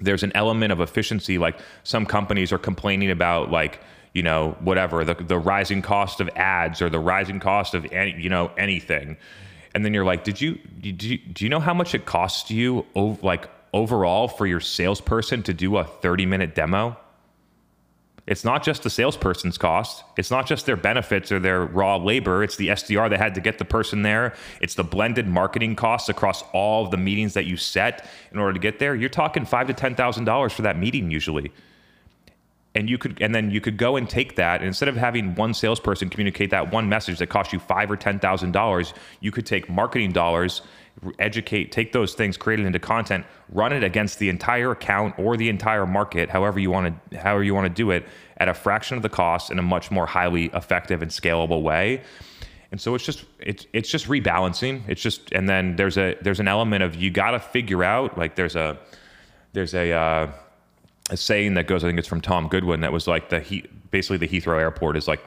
[0.00, 1.36] there's an element of efficiency.
[1.36, 3.80] Like some companies are complaining about like
[4.14, 8.18] you know whatever the the rising cost of ads or the rising cost of any
[8.18, 9.18] you know anything,
[9.74, 12.50] and then you're like, did you do you, do you know how much it costs
[12.50, 16.96] you like overall for your salesperson to do a 30 minute demo?
[18.26, 20.02] It's not just the salesperson's cost.
[20.16, 22.42] It's not just their benefits or their raw labor.
[22.42, 24.34] It's the SDR that had to get the person there.
[24.60, 28.52] It's the blended marketing costs across all of the meetings that you set in order
[28.52, 28.96] to get there.
[28.96, 31.52] You're talking five to ten thousand dollars for that meeting usually.
[32.74, 34.60] And you could, and then you could go and take that.
[34.60, 37.96] And instead of having one salesperson communicate that one message that cost you five or
[37.96, 40.62] ten thousand dollars, you could take marketing dollars
[41.18, 45.36] educate, take those things, create it into content, run it against the entire account or
[45.36, 48.06] the entire market, however you want to, however you want to do it,
[48.38, 52.02] at a fraction of the cost in a much more highly effective and scalable way.
[52.72, 54.82] And so it's just it's it's just rebalancing.
[54.88, 58.18] It's just and then there's a there's an element of you got to figure out
[58.18, 58.78] like there's a
[59.52, 60.32] there's a uh,
[61.10, 63.64] a saying that goes I think it's from Tom Goodwin that was like the he
[63.90, 65.20] basically the Heathrow Airport is like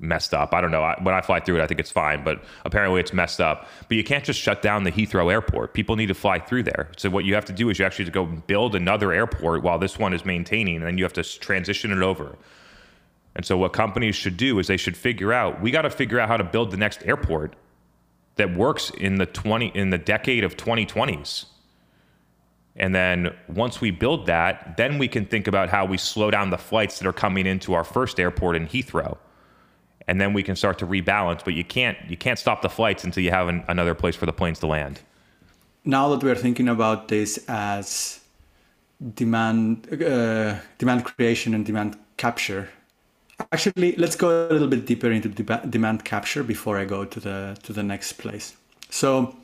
[0.00, 0.54] messed up.
[0.54, 0.82] I don't know.
[0.82, 3.68] I, when I fly through it, I think it's fine, but apparently it's messed up.
[3.88, 5.74] But you can't just shut down the Heathrow airport.
[5.74, 6.90] People need to fly through there.
[6.96, 9.98] So what you have to do is you actually go build another airport while this
[9.98, 12.36] one is maintaining, and then you have to transition it over.
[13.36, 16.18] And so what companies should do is they should figure out we got to figure
[16.18, 17.54] out how to build the next airport
[18.36, 21.44] that works in the 20 in the decade of 2020s.
[22.76, 26.50] And then once we build that, then we can think about how we slow down
[26.50, 29.18] the flights that are coming into our first airport in Heathrow
[30.08, 31.44] and then we can start to rebalance.
[31.44, 34.26] But you can't you can't stop the flights until you have an, another place for
[34.26, 35.00] the planes to land.
[35.84, 38.20] Now that we're thinking about this as
[39.14, 42.68] demand uh, demand creation and demand capture,
[43.52, 47.20] actually let's go a little bit deeper into de- demand capture before I go to
[47.20, 48.56] the to the next place.
[48.90, 49.34] So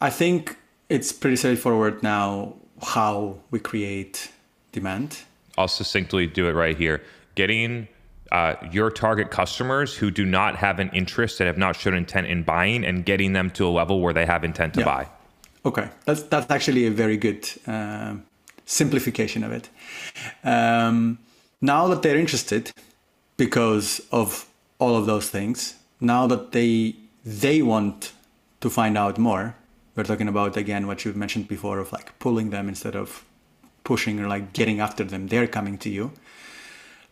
[0.00, 0.56] I think
[0.88, 4.30] it's pretty straightforward now how we create
[4.72, 5.22] demand.
[5.56, 7.02] I'll succinctly do it right here.
[7.34, 7.88] Getting
[8.32, 12.26] uh, your target customers who do not have an interest and have not shown intent
[12.26, 14.86] in buying and getting them to a level where they have intent to yeah.
[14.86, 15.08] buy.
[15.64, 18.14] Okay, that's that's actually a very good uh,
[18.64, 19.68] simplification of it.
[20.44, 21.18] Um,
[21.60, 22.72] now that they're interested
[23.36, 24.46] because of
[24.78, 28.12] all of those things, now that they they want
[28.60, 29.56] to find out more,
[29.96, 33.24] we're talking about again what you've mentioned before of like pulling them instead of
[33.82, 35.28] pushing or like getting after them.
[35.28, 36.12] They're coming to you.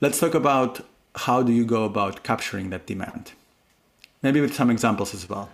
[0.00, 0.80] Let's talk about
[1.14, 3.32] how do you go about capturing that demand?
[4.22, 5.50] Maybe with some examples as well.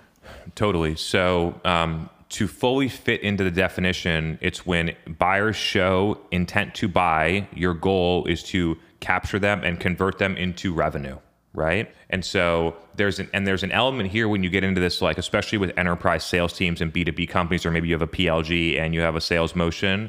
[0.54, 0.96] Totally.
[0.96, 7.48] So, um, to fully fit into the definition, it's when buyers show intent to buy,
[7.52, 11.16] your goal is to capture them and convert them into revenue
[11.52, 15.02] right and so there's an and there's an element here when you get into this
[15.02, 18.78] like especially with enterprise sales teams and b2b companies or maybe you have a plg
[18.78, 20.08] and you have a sales motion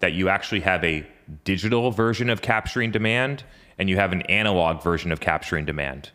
[0.00, 1.06] that you actually have a
[1.44, 3.44] digital version of capturing demand
[3.80, 6.10] and you have an analog version of capturing demand.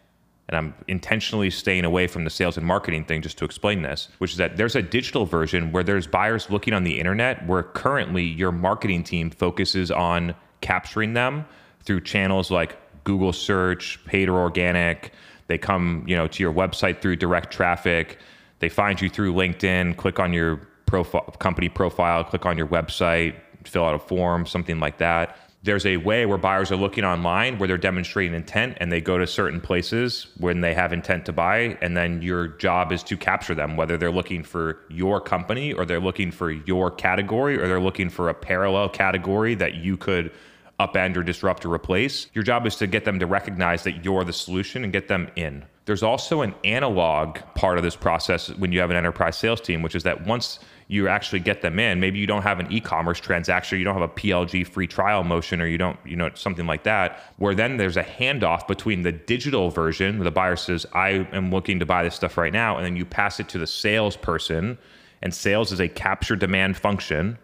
[0.47, 4.09] And I'm intentionally staying away from the sales and marketing thing just to explain this,
[4.20, 7.63] which is that there's a digital version where there's buyers looking on the internet where
[7.63, 11.43] currently your marketing team focuses on capturing them
[11.82, 15.11] through channels like Google search, paid or organic.
[15.47, 18.20] They come, you know, to your website through direct traffic.
[18.59, 23.34] They find you through LinkedIn, click on your profile, company profile, click on your website,
[23.63, 27.57] fill out a form, something like that there's a way where buyers are looking online
[27.57, 31.34] where they're demonstrating intent and they go to certain places when they have intent to
[31.34, 35.74] buy and then your job is to capture them whether they're looking for your company
[35.74, 39.97] or they're looking for your category or they're looking for a parallel category that you
[39.97, 40.32] could
[40.80, 42.28] upend or disrupt or replace.
[42.34, 45.30] Your job is to get them to recognize that you're the solution and get them
[45.36, 45.66] in.
[45.86, 49.82] There's also an analog part of this process when you have an enterprise sales team
[49.82, 52.00] which is that once you actually get them in.
[52.00, 55.62] Maybe you don't have an e-commerce transaction, you don't have a PLG free trial motion,
[55.62, 59.12] or you don't, you know, something like that, where then there's a handoff between the
[59.12, 62.86] digital version the buyer says, I am looking to buy this stuff right now, and
[62.86, 64.78] then you pass it to the salesperson.
[65.22, 67.38] And sales is a capture demand function.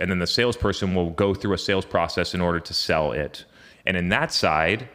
[0.00, 3.44] And then the salesperson will go through a sales process in order to sell it.
[3.86, 4.88] And in that side,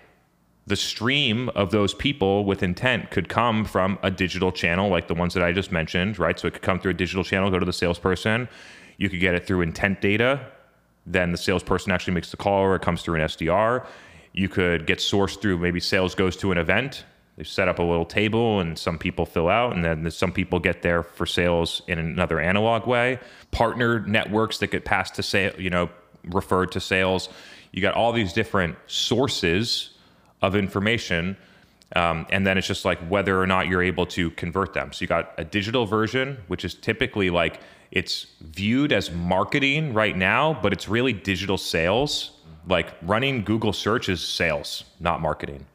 [0.66, 5.14] the stream of those people with intent could come from a digital channel like the
[5.14, 6.40] ones that I just mentioned, right?
[6.40, 8.48] So it could come through a digital channel, go to the salesperson.
[8.98, 10.40] You could get it through intent data.
[11.06, 13.86] Then the salesperson actually makes the call or it comes through an SDR.
[14.32, 17.04] You could get sourced through maybe sales goes to an event.
[17.36, 20.60] They set up a little table and some people fill out, and then some people
[20.60, 23.20] get there for sales in another analog way.
[23.50, 25.90] Partner networks that get passed to sale, you know,
[26.26, 27.30] referred to sales.
[27.72, 29.93] You got all these different sources
[30.44, 31.36] of information.
[31.96, 34.94] Um, and then it's just like whether or not you're able to convert them.
[34.94, 37.60] So you got a digital version, which is typically like
[37.92, 42.32] it's viewed as marketing right now, but it's really digital sales.
[42.68, 45.66] Like running Google search is sales, not marketing.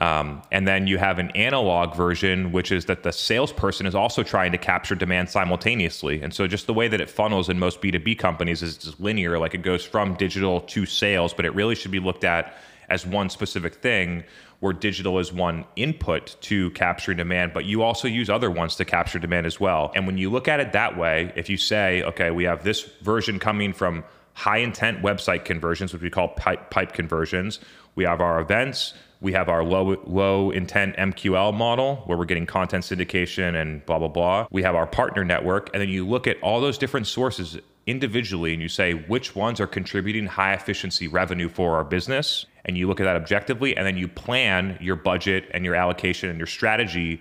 [0.00, 4.24] Um, and then you have an analog version, which is that the salesperson is also
[4.24, 6.20] trying to capture demand simultaneously.
[6.20, 9.38] And so, just the way that it funnels in most B2B companies is just linear,
[9.38, 12.56] like it goes from digital to sales, but it really should be looked at
[12.88, 14.24] as one specific thing
[14.60, 18.84] where digital is one input to capture demand, but you also use other ones to
[18.84, 19.92] capture demand as well.
[19.94, 22.82] And when you look at it that way, if you say, okay, we have this
[23.02, 27.60] version coming from high intent website conversions, which we call pipe, pipe conversions,
[27.94, 32.46] we have our events, we have our low low intent MQL model where we're getting
[32.46, 34.46] content syndication and blah blah blah.
[34.50, 38.52] We have our partner network, and then you look at all those different sources individually
[38.52, 42.88] and you say which ones are contributing high efficiency revenue for our business and you
[42.88, 46.46] look at that objectively and then you plan your budget and your allocation and your
[46.46, 47.20] strategy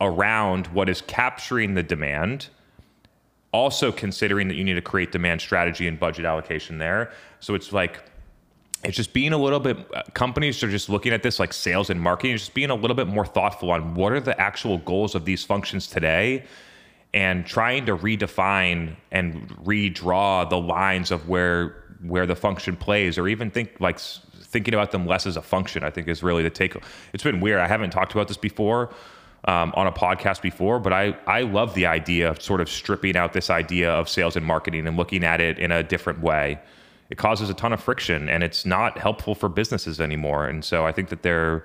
[0.00, 2.48] around what is capturing the demand
[3.52, 7.12] also considering that you need to create demand strategy and budget allocation there.
[7.40, 8.02] So it's like
[8.82, 9.76] it's just being a little bit
[10.14, 13.06] companies are just looking at this like sales and marketing just being a little bit
[13.06, 16.44] more thoughtful on what are the actual goals of these functions today
[17.14, 23.28] and trying to redefine and redraw the lines of where where the function plays or
[23.28, 26.50] even think like thinking about them less as a function i think is really the
[26.50, 26.76] take.
[27.12, 27.60] It's been weird.
[27.60, 28.92] I haven't talked about this before
[29.44, 33.16] um, on a podcast before but i i love the idea of sort of stripping
[33.16, 36.58] out this idea of sales and marketing and looking at it in a different way.
[37.10, 40.86] It causes a ton of friction and it's not helpful for businesses anymore and so
[40.86, 41.64] i think that they're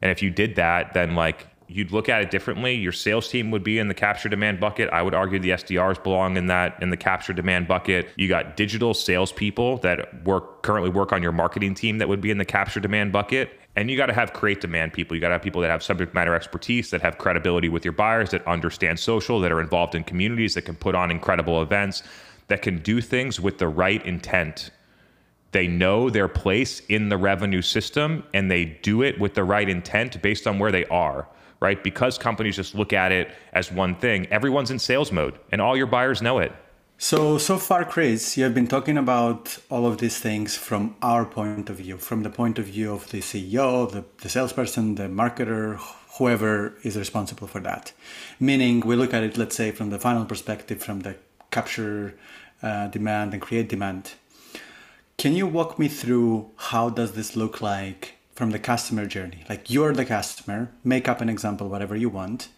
[0.00, 2.74] and if you did that then like you'd look at it differently.
[2.74, 4.88] Your sales team would be in the capture demand bucket.
[4.90, 8.08] I would argue the SDRs belong in that in the capture demand bucket.
[8.16, 12.30] You got digital salespeople that work currently work on your marketing team that would be
[12.30, 13.58] in the capture demand bucket.
[13.76, 15.16] And you got to have create demand people.
[15.16, 17.92] You got to have people that have subject matter expertise, that have credibility with your
[17.92, 22.02] buyers, that understand social, that are involved in communities, that can put on incredible events,
[22.46, 24.70] that can do things with the right intent
[25.54, 29.68] they know their place in the revenue system and they do it with the right
[29.68, 31.28] intent based on where they are
[31.64, 31.82] right?
[31.82, 35.76] Because companies just look at it as one thing, everyone's in sales mode and all
[35.76, 36.52] your buyers know it.
[36.98, 41.24] So, so far, Chris, you have been talking about all of these things from our
[41.24, 45.08] point of view, from the point of view of the CEO, the, the salesperson, the
[45.22, 45.64] marketer,
[46.18, 47.92] whoever is responsible for that.
[48.38, 51.16] Meaning, we look at it, let's say, from the final perspective, from the
[51.50, 52.14] capture
[52.62, 54.12] uh, demand and create demand.
[55.16, 59.44] Can you walk me through how does this look like from the customer journey.
[59.48, 62.48] Like you're the customer, make up an example, whatever you want,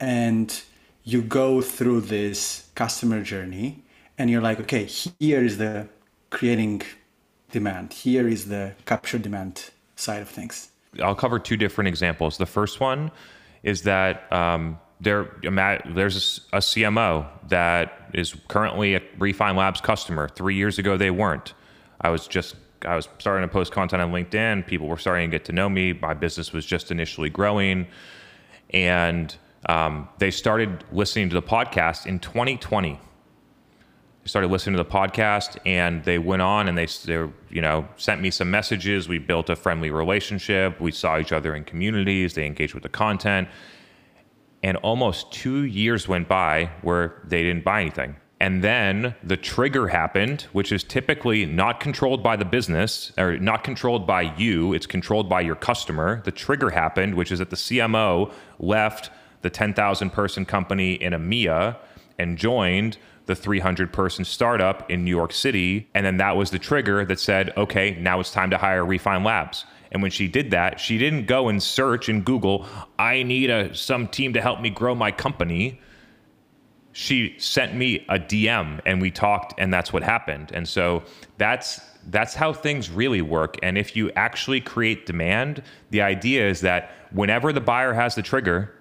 [0.00, 0.62] and
[1.04, 3.82] you go through this customer journey
[4.16, 5.88] and you're like, okay, here is the
[6.30, 6.82] creating
[7.50, 10.68] demand, here is the capture demand side of things.
[11.02, 12.38] I'll cover two different examples.
[12.38, 13.10] The first one
[13.62, 20.28] is that um, there, there's a, CMO that is currently a Refine Labs customer.
[20.28, 21.54] Three years ago, they weren't.
[22.00, 24.66] I was just I was starting to post content on LinkedIn.
[24.66, 25.92] People were starting to get to know me.
[25.92, 27.86] My business was just initially growing,
[28.70, 29.34] and
[29.66, 32.92] um, they started listening to the podcast in 2020.
[32.92, 37.88] They started listening to the podcast, and they went on and they, they, you know,
[37.96, 39.08] sent me some messages.
[39.08, 40.80] We built a friendly relationship.
[40.80, 42.34] We saw each other in communities.
[42.34, 43.48] They engaged with the content,
[44.62, 49.88] and almost two years went by where they didn't buy anything and then the trigger
[49.88, 54.86] happened, which is typically not controlled by the business or not controlled by you, it's
[54.86, 56.22] controlled by your customer.
[56.24, 59.10] The trigger happened, which is that the CMO left
[59.42, 61.76] the 10,000 person company in EMEA
[62.18, 65.88] and joined the 300 person startup in New York City.
[65.94, 69.24] And then that was the trigger that said, okay, now it's time to hire Refine
[69.24, 69.64] Labs.
[69.90, 72.66] And when she did that, she didn't go and search in Google,
[72.98, 75.80] I need a, some team to help me grow my company
[76.98, 80.50] she sent me a DM and we talked and that's what happened.
[80.52, 81.04] And so
[81.36, 83.54] that's that's how things really work.
[83.62, 88.22] And if you actually create demand, the idea is that whenever the buyer has the
[88.22, 88.74] trigger,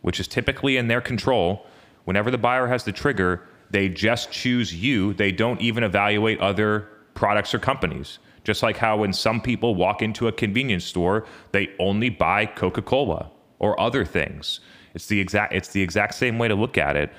[0.00, 1.66] which is typically in their control,
[2.06, 5.12] whenever the buyer has the trigger, they just choose you.
[5.12, 10.00] They don't even evaluate other products or companies Just like how when some people walk
[10.00, 14.60] into a convenience store, they only buy Coca-Cola or other things.
[14.96, 17.12] It's the exact it's the exact same way to look at it.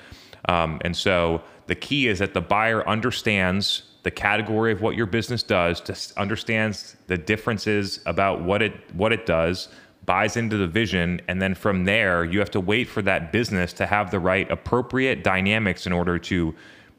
[0.48, 5.06] Um, and so the key is that the buyer understands the category of what your
[5.06, 9.68] business does, just understands the differences about what it what it does,
[10.06, 13.72] buys into the vision, and then from there you have to wait for that business
[13.74, 16.54] to have the right appropriate dynamics in order to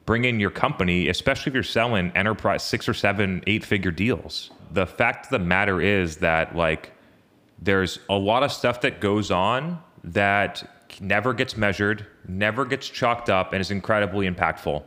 [0.06, 4.52] bring in your company, especially if you're selling enterprise six or seven, eight figure deals.
[4.72, 6.94] The fact of the matter is that like
[7.62, 10.70] there's a lot of stuff that goes on that
[11.02, 14.84] never gets measured, never gets chalked up, and is incredibly impactful.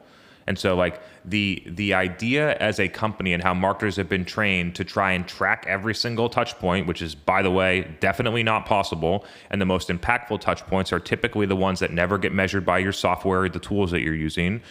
[0.47, 4.75] And so like the the idea as a company and how marketers have been trained
[4.75, 8.67] to try and track every single touch point, which is by the way, definitely not
[8.67, 9.25] possible.
[9.51, 12.79] And the most impactful touch points are typically the ones that never get measured by
[12.79, 14.63] your software, the tools that you're using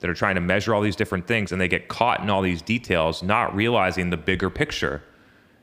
[0.00, 2.42] that are trying to measure all these different things and they get caught in all
[2.42, 5.02] these details, not realizing the bigger picture.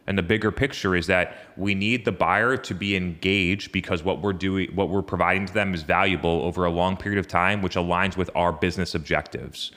[0.06, 4.22] And the bigger picture is that we need the buyer to be engaged because what
[4.22, 7.62] we're doing, what we're providing to them is valuable over a long period of time,
[7.62, 9.72] which aligns with our business objectives.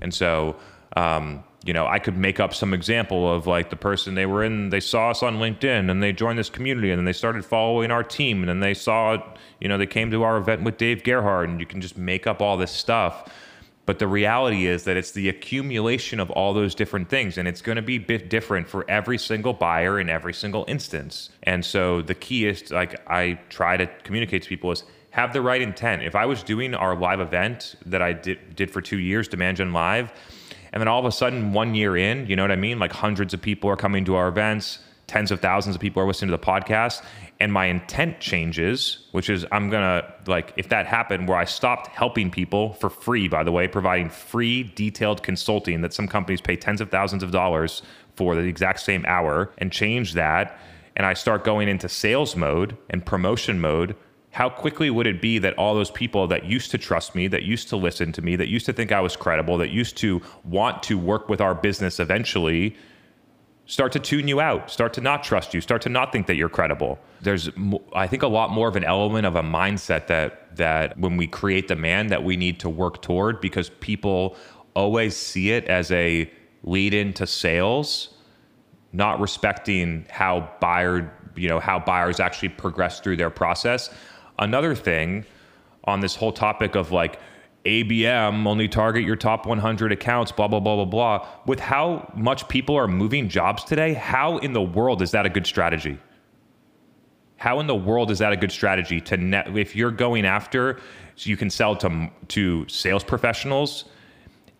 [0.00, 0.56] And so,
[0.96, 4.44] um, you know, I could make up some example of like the person they were
[4.44, 7.44] in, they saw us on LinkedIn and they joined this community and then they started
[7.44, 9.16] following our team and then they saw,
[9.60, 12.26] you know, they came to our event with Dave Gerhardt and you can just make
[12.26, 13.32] up all this stuff
[13.86, 17.60] but the reality is that it's the accumulation of all those different things, and it's
[17.60, 21.30] going to be bit different for every single buyer in every single instance.
[21.42, 25.42] And so the key is, like I try to communicate to people, is have the
[25.42, 26.02] right intent.
[26.02, 29.58] If I was doing our live event that I did did for two years, Demand
[29.58, 30.12] Gen Live,
[30.72, 32.78] and then all of a sudden one year in, you know what I mean?
[32.78, 36.06] Like hundreds of people are coming to our events, tens of thousands of people are
[36.06, 37.04] listening to the podcast,
[37.40, 41.88] and my intent changes, which is I'm gonna like if that happened where I stopped
[41.88, 46.56] helping people for free, by the way, providing free detailed consulting that some companies pay
[46.56, 47.82] tens of thousands of dollars
[48.16, 50.58] for the exact same hour and change that
[50.96, 53.96] and I start going into sales mode and promotion mode,
[54.30, 57.44] how quickly would it be that all those people that used to trust me, that
[57.44, 60.22] used to listen to me, that used to think I was credible, that used to
[60.44, 62.76] want to work with our business eventually
[63.66, 66.36] start to tune you out, start to not trust you, start to not think that
[66.36, 66.98] you're credible.
[67.22, 67.48] There's,
[67.94, 71.26] I think, a lot more of an element of a mindset that that when we
[71.26, 74.36] create demand that we need to work toward because people
[74.74, 76.30] always see it as a
[76.62, 78.14] lead into sales,
[78.92, 83.92] not respecting how buyer, you know, how buyers actually progress through their process.
[84.38, 85.24] Another thing
[85.84, 87.18] on this whole topic of like
[87.64, 91.26] ABM, only target your top 100 accounts, blah, blah, blah, blah, blah.
[91.46, 95.30] With how much people are moving jobs today, how in the world is that a
[95.30, 95.98] good strategy?
[97.36, 100.78] How in the world is that a good strategy to net if you're going after
[101.16, 103.84] so you can sell to to sales professionals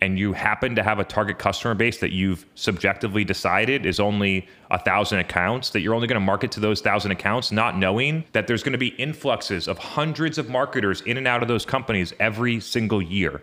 [0.00, 4.46] and you happen to have a target customer base that you've subjectively decided is only
[4.70, 8.24] a thousand accounts, that you're only going to market to those thousand accounts, not knowing
[8.32, 11.64] that there's going to be influxes of hundreds of marketers in and out of those
[11.64, 13.40] companies every single year.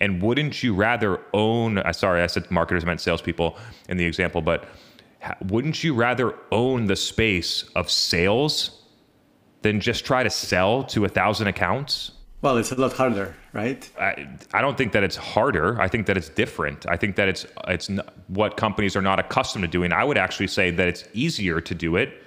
[0.00, 1.78] And wouldn't you rather own?
[1.78, 4.68] Uh, sorry, I said marketers I meant salespeople in the example, but
[5.46, 8.82] wouldn't you rather own the space of sales
[9.62, 12.12] than just try to sell to a thousand accounts?
[12.40, 13.90] Well, it's a lot harder, right?
[13.98, 15.80] I, I don't think that it's harder.
[15.80, 16.86] I think that it's different.
[16.88, 17.90] I think that it's it's
[18.28, 19.92] what companies are not accustomed to doing.
[19.92, 22.22] I would actually say that it's easier to do it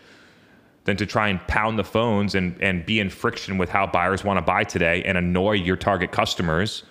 [0.84, 4.24] than to try and pound the phones and, and be in friction with how buyers
[4.24, 6.84] want to buy today and annoy your target customers.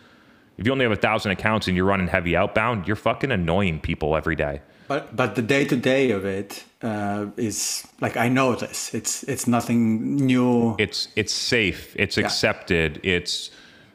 [0.56, 3.80] If you only have a thousand accounts and you're running heavy outbound, you're fucking annoying
[3.80, 4.62] people every day.
[4.88, 8.94] But but the day to day of it uh, is like I know this.
[8.94, 10.76] It's it's nothing new.
[10.78, 11.94] It's it's safe.
[11.96, 12.24] It's yeah.
[12.24, 13.00] accepted.
[13.02, 13.50] It's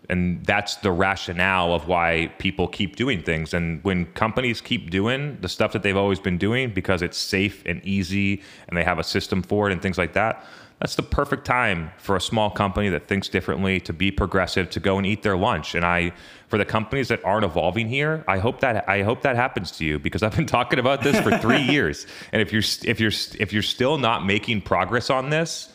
[0.09, 3.53] and that's the rationale of why people keep doing things.
[3.53, 7.63] And when companies keep doing the stuff that they've always been doing because it's safe
[7.65, 10.45] and easy and they have a system for it and things like that,
[10.79, 14.79] that's the perfect time for a small company that thinks differently to be progressive to
[14.79, 15.75] go and eat their lunch.
[15.75, 16.11] And i
[16.47, 19.83] for the companies that aren't evolving here i hope that i hope that happens to
[19.83, 22.05] you because i've been talking about this for 3 years.
[22.31, 25.71] And if you're if you're if you're still not making progress on this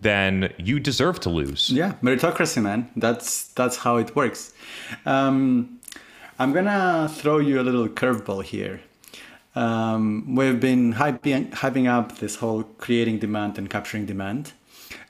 [0.00, 1.70] then you deserve to lose.
[1.70, 2.90] Yeah meritocracy man.
[2.96, 4.52] That's that's how it works.
[5.06, 5.78] Um,
[6.38, 8.80] i'm gonna throw you a little curveball here
[9.54, 14.52] um, we've been hyping, hyping up this whole creating demand and capturing demand.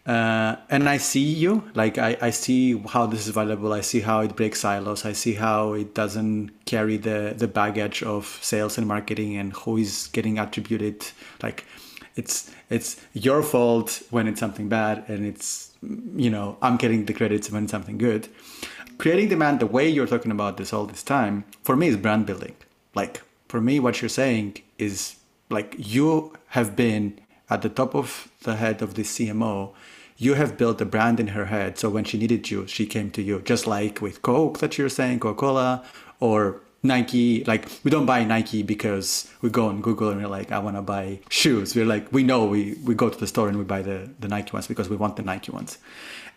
[0.05, 3.72] Uh, and I see you, like I, I see how this is valuable.
[3.72, 5.05] I see how it breaks silos.
[5.05, 9.76] I see how it doesn't carry the, the baggage of sales and marketing and who
[9.76, 11.07] is getting attributed.
[11.40, 11.64] Like
[12.16, 15.70] it's it's your fault when it's something bad, and it's
[16.16, 18.28] you know I'm getting the credits when it's something good.
[18.99, 22.26] Creating demand, the way you're talking about this all this time, for me is brand
[22.26, 22.57] building.
[22.95, 23.22] Like
[23.53, 25.16] for me, what you're saying is
[25.50, 29.74] like you have been at the top of the head of the CMO.
[30.16, 31.76] You have built a brand in her head.
[31.76, 33.42] So when she needed you, she came to you.
[33.53, 35.84] Just like with Coke that you're saying, Coca Cola,
[36.18, 40.50] or Nike, like we don't buy Nike because we go on Google and we're like,
[40.50, 41.76] I want to buy shoes.
[41.76, 44.28] We're like, we know we, we go to the store and we buy the, the
[44.28, 45.76] Nike ones because we want the Nike ones.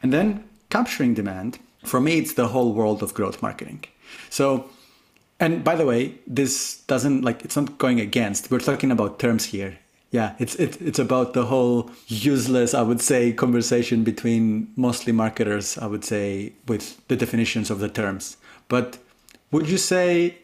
[0.04, 3.86] And then capturing demand, for me, it's the whole world of growth marketing.
[4.30, 4.70] So,
[5.40, 9.46] and by the way, this doesn't like, it's not going against, we're talking about terms
[9.46, 9.80] here.
[10.12, 15.78] Yeah, it's, it, it's about the whole useless, I would say, conversation between mostly marketers,
[15.78, 18.38] I would say, with the definitions of the terms.
[18.70, 18.98] But
[19.52, 20.38] would you say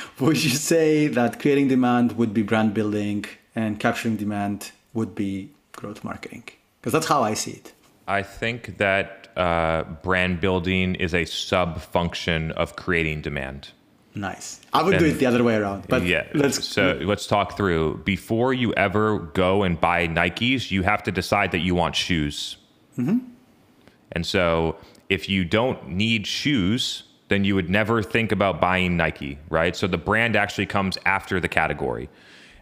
[0.20, 3.24] would you say that creating demand would be brand building
[3.54, 6.44] and capturing demand would be growth marketing?
[6.80, 7.72] Because that's how I see it.
[8.08, 13.70] I think that uh, brand building is a sub function of creating demand.
[14.16, 14.60] Nice.
[14.72, 15.86] I would and, do it the other way around.
[15.88, 16.26] But yeah.
[16.32, 17.98] Let's so let's talk through.
[18.04, 22.56] Before you ever go and buy Nikes, you have to decide that you want shoes.
[22.96, 23.18] Mm-hmm.
[24.12, 24.76] And so
[25.10, 29.76] if you don't need shoes, then you would never think about buying Nike, right?
[29.76, 32.08] So the brand actually comes after the category.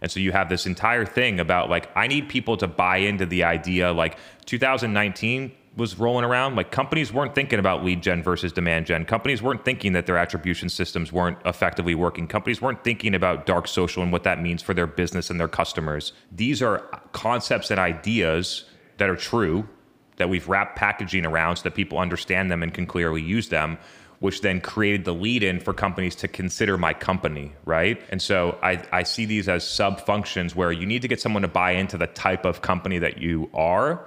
[0.03, 3.27] And so you have this entire thing about like, I need people to buy into
[3.27, 6.57] the idea like 2019 was rolling around.
[6.57, 9.05] Like companies weren't thinking about lead gen versus demand gen.
[9.05, 12.29] Companies weren't thinking that their attribution systems weren't effectively working.
[12.29, 15.49] Companies weren't thinking about dark social and what that means for their business and their
[15.49, 16.13] customers.
[16.31, 16.79] These are
[17.13, 18.65] concepts and ideas
[18.99, 19.69] that are true
[20.17, 23.79] that we've wrapped packaging around so that people understand them and can clearly use them
[24.25, 28.01] which then created the lead in for companies to consider my company, right?
[28.09, 31.43] And so I, I see these as sub functions where you need to get someone
[31.43, 34.07] to buy into the type of company that you are.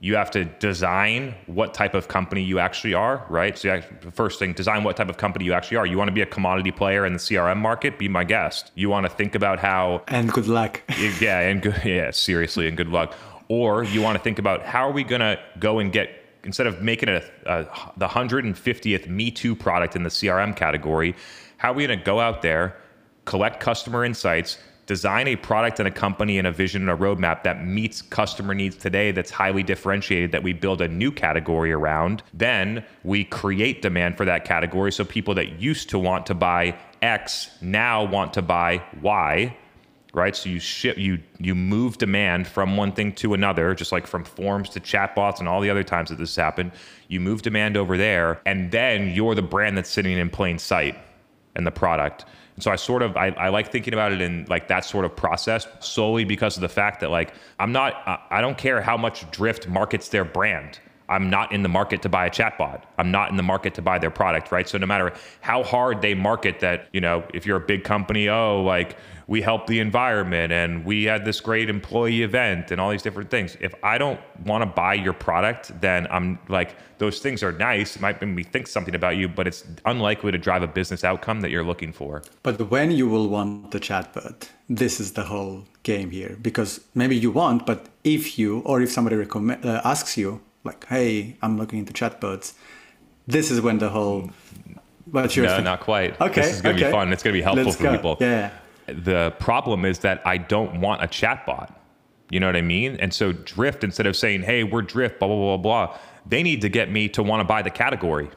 [0.00, 3.56] You have to design what type of company you actually are, right?
[3.56, 5.86] So, the first thing, design what type of company you actually are.
[5.86, 7.98] You want to be a commodity player in the CRM market?
[7.98, 8.72] Be my guest.
[8.74, 10.02] You want to think about how.
[10.08, 10.82] And good luck.
[11.20, 13.14] yeah, and good, yeah, seriously, and good luck.
[13.48, 16.10] Or you want to think about how are we going to go and get
[16.46, 21.14] instead of making it a, a, the 150th Me Too product in the CRM category,
[21.58, 22.76] how are we going to go out there,
[23.24, 27.42] collect customer insights, design a product and a company and a vision and a roadmap
[27.42, 32.22] that meets customer needs today that's highly differentiated that we build a new category around
[32.32, 36.76] then we create demand for that category so people that used to want to buy
[37.02, 39.54] x now want to buy y
[40.16, 40.34] right?
[40.34, 44.24] So you ship you you move demand from one thing to another, just like from
[44.24, 46.72] forms to chatbots and all the other times that this happened.
[47.08, 50.96] You move demand over there, and then you're the brand that's sitting in plain sight
[51.54, 52.24] and the product.
[52.58, 55.14] So I sort of I, I like thinking about it in like that sort of
[55.14, 57.94] process solely because of the fact that like I'm not
[58.30, 60.80] I don't care how much Drift markets their brand.
[61.08, 62.82] I'm not in the market to buy a chatbot.
[62.98, 64.68] I'm not in the market to buy their product, right?
[64.68, 68.28] So no matter how hard they market that, you know, if you're a big company,
[68.28, 68.96] oh, like
[69.28, 73.30] we help the environment and we had this great employee event and all these different
[73.30, 73.56] things.
[73.60, 77.96] If I don't want to buy your product, then I'm like, those things are nice.
[77.96, 81.04] It might make me think something about you, but it's unlikely to drive a business
[81.04, 82.22] outcome that you're looking for.
[82.42, 87.16] But when you will want the chatbot, this is the whole game here because maybe
[87.16, 91.78] you want, but if you or if somebody uh, asks you, like, hey, I'm looking
[91.78, 92.54] into chatbots,
[93.26, 94.30] this is when the whole.
[95.10, 96.20] What's your no, not quite.
[96.20, 96.90] Okay, this is going to okay.
[96.90, 97.12] be fun.
[97.12, 97.92] It's going to be helpful Let's for go.
[97.92, 98.16] people.
[98.20, 98.50] Yeah.
[98.86, 101.72] The problem is that I don't want a chatbot.
[102.30, 102.96] You know what I mean?
[102.96, 106.60] And so Drift, instead of saying, hey, we're Drift, blah, blah, blah, blah, they need
[106.62, 108.28] to get me to want to buy the category.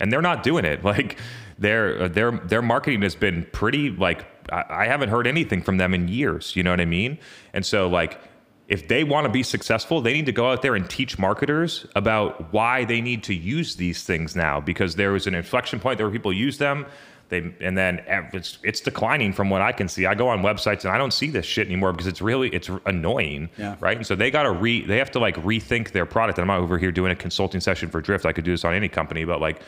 [0.00, 0.84] And they're not doing it.
[0.84, 1.18] Like
[1.58, 5.92] their their their marketing has been pretty like I, I haven't heard anything from them
[5.92, 6.54] in years.
[6.54, 7.18] You know what I mean?
[7.52, 8.20] And so like
[8.68, 11.86] if they want to be successful, they need to go out there and teach marketers
[11.96, 15.98] about why they need to use these things now because there was an inflection point
[15.98, 16.86] There where people use them
[17.28, 18.02] they and then
[18.32, 20.06] it's it's declining from what I can see.
[20.06, 22.70] I go on websites and I don't see this shit anymore because it's really it's
[22.86, 23.76] annoying, yeah.
[23.80, 23.96] right?
[23.96, 26.38] And so they got to re they have to like rethink their product.
[26.38, 28.24] And I'm not over here doing a consulting session for Drift.
[28.24, 29.60] I could do this on any company, but like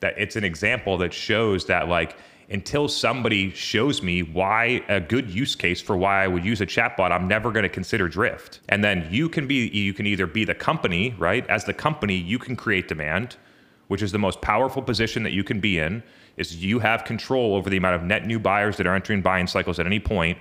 [0.00, 2.16] that it's an example that shows that like
[2.50, 6.66] until somebody shows me why a good use case for why I would use a
[6.66, 8.60] chatbot, I'm never going to consider Drift.
[8.68, 11.46] And then you can be you can either be the company, right?
[11.48, 13.36] As the company, you can create demand,
[13.88, 16.02] which is the most powerful position that you can be in
[16.36, 19.46] is you have control over the amount of net new buyers that are entering buying
[19.46, 20.38] cycles at any point,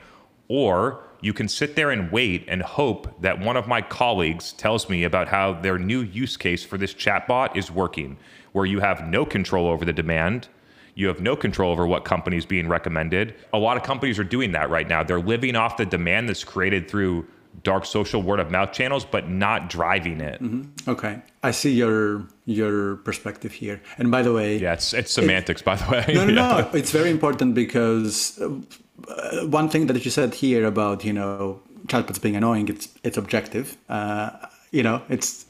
[0.48, 4.90] or you can sit there and wait and hope that one of my colleagues tells
[4.90, 8.18] me about how their new use case for this chatbot is working,
[8.54, 10.48] where you have no control over the demand.
[10.96, 13.36] You have no control over what companies being recommended.
[13.54, 15.04] A lot of companies are doing that right now.
[15.04, 17.26] They're living off the demand that's created through
[17.64, 20.42] dark social word of mouth channels, but not driving it.
[20.42, 20.90] Mm-hmm.
[20.90, 23.82] Okay, I see your your perspective here.
[23.98, 25.62] And by the way, yeah, it's it's semantics.
[25.62, 26.62] It, by the way, no, no, yeah.
[26.62, 28.40] no, it's very important because.
[28.42, 33.18] Uh, one thing that you said here about you know chatbots being annoying, it's it's
[33.18, 33.76] objective.
[33.90, 34.30] Uh,
[34.72, 35.46] you know, it's.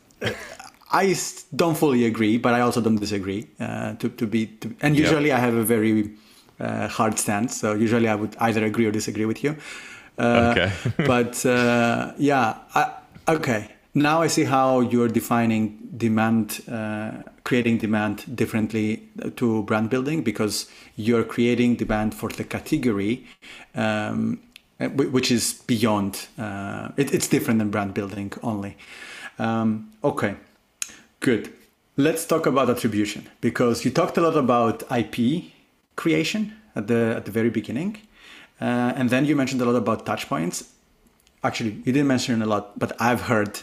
[0.92, 1.16] I
[1.56, 3.48] don't fully agree, but I also don't disagree.
[3.60, 5.38] Uh, to to be to, and usually yep.
[5.38, 6.12] I have a very
[6.60, 7.58] uh, hard stance.
[7.58, 9.56] So usually I would either agree or disagree with you.
[10.18, 10.72] Uh, okay.
[11.06, 12.94] but uh, yeah, I,
[13.28, 13.70] okay.
[13.94, 19.04] Now I see how you're defining demand, uh, creating demand differently
[19.36, 23.26] to brand building because you're creating demand for the category,
[23.76, 24.40] um,
[24.96, 26.28] which is beyond.
[26.38, 28.78] Uh, it, it's different than brand building only.
[29.40, 30.36] Um, okay,
[31.22, 31.54] good.
[31.96, 35.46] Let's talk about attribution because you talked a lot about IP
[35.96, 37.98] creation at the at the very beginning,
[38.60, 40.74] uh, and then you mentioned a lot about touch points.
[41.44, 43.60] Actually, you didn't mention a lot, but I've heard.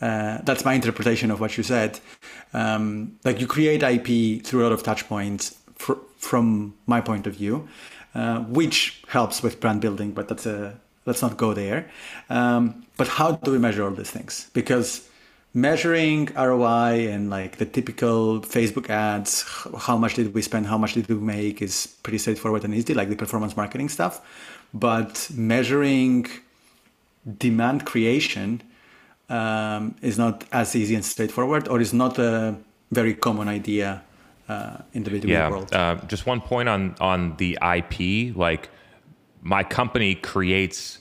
[0.00, 2.00] Uh, that's my interpretation of what you said.
[2.54, 7.26] Um, like you create IP through a lot of touch points fr- from my point
[7.26, 7.68] of view,
[8.14, 10.12] uh, which helps with brand building.
[10.12, 11.90] But that's a let's not go there.
[12.28, 14.50] Um, but how do we measure all these things?
[14.52, 15.09] Because
[15.52, 19.44] measuring ROI and like the typical Facebook ads,
[19.78, 22.94] how much did we spend, how much did we make is pretty straightforward and easy,
[22.94, 24.20] like the performance marketing stuff.
[24.72, 26.28] But measuring
[27.38, 28.62] demand creation
[29.28, 32.56] um, is not as easy and straightforward, or is not a
[32.92, 34.02] very common idea
[34.48, 35.72] uh, in the B2B yeah, world.
[35.72, 38.68] Uh, just one point on on the IP, like
[39.42, 40.98] my company creates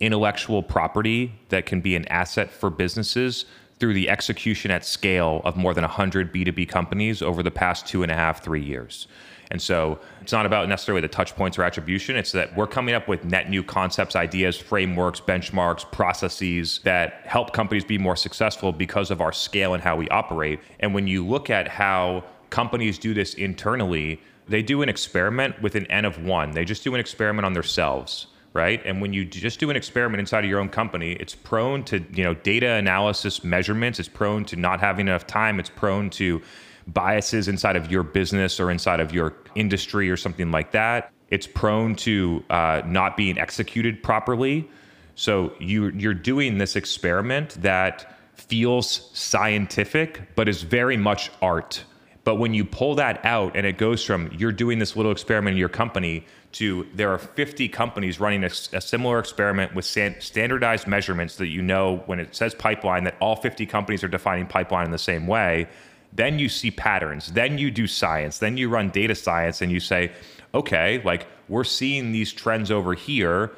[0.00, 3.46] intellectual property that can be an asset for businesses
[3.82, 8.04] through the execution at scale of more than 100 B2B companies over the past two
[8.04, 9.08] and a half, three years.
[9.50, 12.14] And so it's not about necessarily the touch points or attribution.
[12.14, 17.52] It's that we're coming up with net new concepts, ideas, frameworks, benchmarks, processes that help
[17.52, 20.60] companies be more successful because of our scale and how we operate.
[20.78, 25.74] And when you look at how companies do this internally, they do an experiment with
[25.74, 26.52] an N of one.
[26.52, 28.82] They just do an experiment on themselves right?
[28.84, 32.04] And when you just do an experiment inside of your own company, it's prone to,
[32.12, 36.42] you know, data analysis measurements, it's prone to not having enough time, it's prone to
[36.88, 41.12] biases inside of your business or inside of your industry or something like that.
[41.30, 44.68] It's prone to uh, not being executed properly.
[45.14, 51.84] So you you're doing this experiment that feels scientific but is very much art.
[52.24, 55.54] But when you pull that out and it goes from you're doing this little experiment
[55.54, 60.20] in your company to there are 50 companies running a, a similar experiment with san-
[60.20, 64.46] standardized measurements that you know when it says pipeline that all 50 companies are defining
[64.46, 65.68] pipeline in the same way
[66.14, 67.32] then you see patterns.
[67.32, 68.38] Then you do science.
[68.38, 70.12] Then you run data science and you say
[70.54, 73.50] okay like we're seeing these trends over here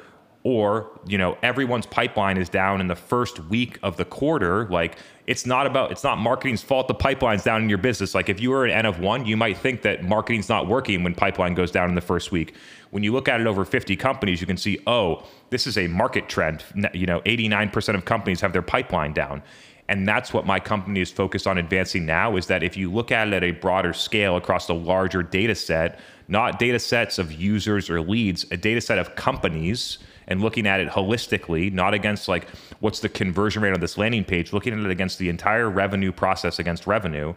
[0.45, 4.97] or you know everyone's pipeline is down in the first week of the quarter like
[5.25, 8.13] it's not about it's not marketing's fault the pipeline's down in your business.
[8.13, 11.03] Like if you were an n of one you might think that marketing's not working
[11.03, 12.53] when pipeline goes down in the first week.
[12.91, 15.87] When you look at it over 50 companies you can see oh this is a
[15.87, 16.63] market trend.
[16.93, 19.41] You know 89% of companies have their pipeline down.
[19.87, 23.11] And that's what my company is focused on advancing now is that if you look
[23.11, 27.31] at it at a broader scale across a larger data set not data sets of
[27.31, 32.27] users or leads a data set of companies and looking at it holistically, not against
[32.27, 32.47] like
[32.79, 36.11] what's the conversion rate on this landing page, looking at it against the entire revenue
[36.11, 37.33] process against revenue,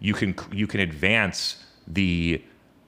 [0.00, 2.42] you can you can advance the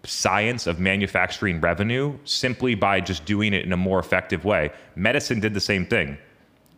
[0.04, 4.70] science of manufacturing revenue simply by just doing it in a more effective way.
[4.94, 6.16] Medicine did the same thing.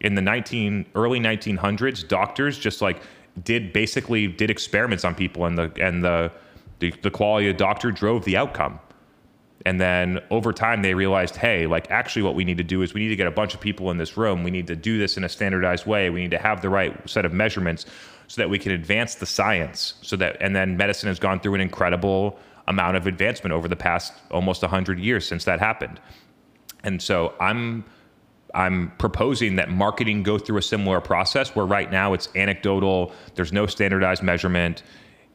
[0.01, 3.03] In the 19 early 1900s, doctors just like
[3.45, 6.31] did basically did experiments on people and the and the
[6.79, 8.81] the, the quality of doctor drove the outcome
[9.67, 12.95] and then over time, they realized, hey, like actually, what we need to do is
[12.95, 14.43] we need to get a bunch of people in this room.
[14.43, 16.09] We need to do this in a standardized way.
[16.09, 17.85] We need to have the right set of measurements
[18.27, 19.95] so that we can advance the science.
[20.03, 22.39] So that, and then medicine has gone through an incredible
[22.69, 26.01] amount of advancement over the past almost 100 years since that happened.
[26.83, 27.85] And so I'm,
[28.55, 33.53] I'm proposing that marketing go through a similar process where right now it's anecdotal, there's
[33.53, 34.83] no standardized measurement.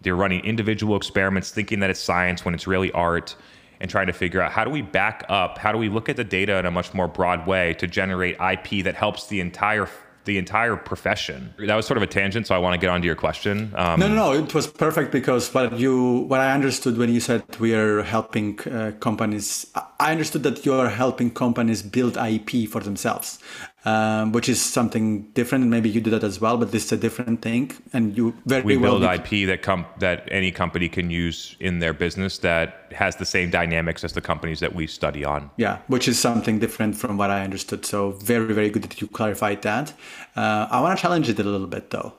[0.02, 3.36] They're running individual experiments thinking that it's science when it's really art
[3.80, 6.16] and trying to figure out how do we back up, how do we look at
[6.16, 9.88] the data in a much more broad way to generate IP that helps the entire
[10.26, 11.54] the entire profession.
[11.60, 13.72] That was sort of a tangent, so I want to get onto your question.
[13.76, 17.20] Um, no, no, no, it was perfect because what you what I understood when you
[17.20, 22.68] said we are helping uh, companies, I understood that you are helping companies build IP
[22.68, 23.40] for themselves
[23.86, 25.64] um, which is something different.
[25.64, 27.72] And maybe you do that as well, but this is a different thing.
[27.94, 31.80] And you very we well build IP that com- that any company can use in
[31.80, 35.50] their business that has the same dynamics as the companies that we study on.
[35.58, 37.86] Yeah, which is something different from what I understood.
[37.86, 39.94] So very very good that you clarified that.
[40.36, 42.14] Uh, I want to challenge it a little bit though,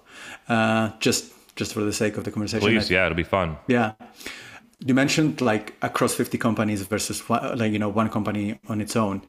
[0.49, 2.69] uh, just just for the sake of the conversation.
[2.69, 3.57] Please, yeah, it'll be fun.
[3.67, 3.93] Yeah.
[4.81, 9.23] you mentioned like across 50 companies versus like you know one company on its own.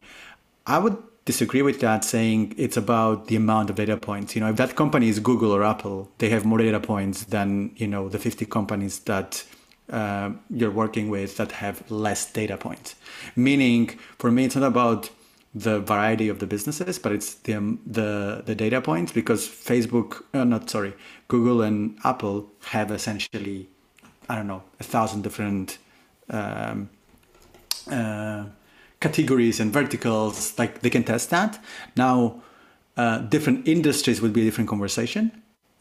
[0.66, 0.98] I would
[1.28, 4.34] disagree with that saying it's about the amount of data points.
[4.34, 7.50] You know if that company is google or apple they have more data points than
[7.76, 9.44] you know the 50 companies that
[9.92, 12.96] uh, you're working with that have less data points.
[13.36, 15.10] Meaning for me it's not about
[15.54, 20.24] the variety of the businesses but it's the um, the, the data points because facebook
[20.34, 20.94] uh, not sorry
[21.30, 23.68] google and apple have essentially
[24.30, 25.80] i don't know a thousand different
[26.30, 26.90] um,
[27.90, 28.44] uh,
[29.00, 31.60] categories and verticals, like they can test that.
[31.96, 32.42] Now,
[32.96, 35.32] uh, different industries would be a different conversation.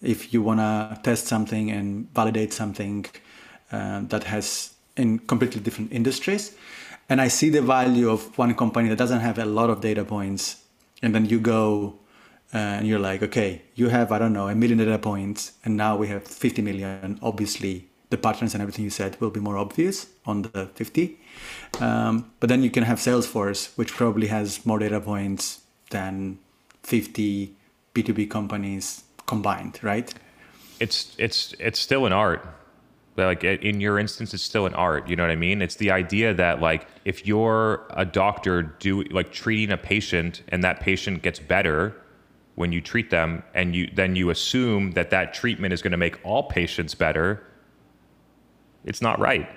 [0.02, 3.06] If you want to test something and validate something
[3.72, 6.54] uh, that has in completely different industries,
[7.08, 10.04] and I see the value of one company that doesn't have a lot of data
[10.04, 10.62] points,
[11.02, 11.98] and then you go
[12.54, 15.76] uh, and you're like, okay, you have I don't know a million data points, and
[15.76, 17.18] now we have 50 million.
[17.22, 21.18] Obviously, the patterns and everything you said will be more obvious on the 50
[21.80, 26.38] um, but then you can have Salesforce, which probably has more data points than
[26.82, 27.54] 50
[27.94, 30.12] B2B companies combined, right?
[30.78, 32.46] It's it's it's still an art.
[33.16, 35.08] Like in your instance, it's still an art.
[35.08, 35.62] You know what I mean?
[35.62, 40.62] It's the idea that like if you're a doctor do like treating a patient and
[40.64, 41.96] that patient gets better
[42.56, 45.98] when you treat them, and you then you assume that that treatment is going to
[45.98, 47.42] make all patients better.
[48.86, 49.48] It's not right.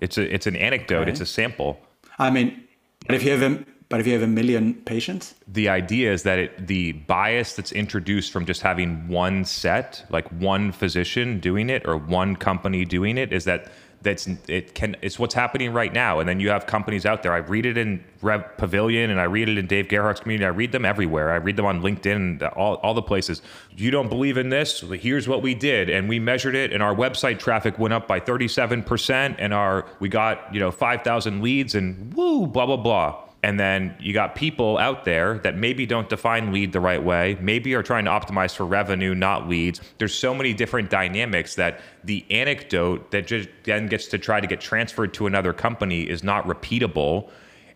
[0.00, 1.08] It's a it's an anecdote.
[1.08, 1.78] It's a sample.
[2.18, 2.64] I mean,
[3.06, 6.22] but if you have a but if you have a million patients, the idea is
[6.24, 11.70] that it, the bias that's introduced from just having one set, like one physician doing
[11.70, 13.70] it or one company doing it, is that
[14.02, 16.20] that's it can it's what's happening right now.
[16.20, 17.32] And then you have companies out there.
[17.32, 20.46] I read it in Rev pavilion and i read it in dave gerhardt's community.
[20.46, 21.30] I read them everywhere.
[21.32, 23.42] I read them on linkedin all, all the places.
[23.76, 24.80] You don't believe in this?
[24.80, 25.90] Here's what we did.
[25.90, 30.08] And we measured it and our website traffic went up by 37% and our we
[30.08, 34.78] got you know 5000 leads and woo blah blah blah and then you got people
[34.78, 38.54] out there that maybe don't define lead the right way, maybe are trying to optimize
[38.54, 39.80] for revenue, not leads.
[39.98, 44.46] There's so many different dynamics that the anecdote that just then gets to try to
[44.46, 47.30] get transferred to another company is not repeatable.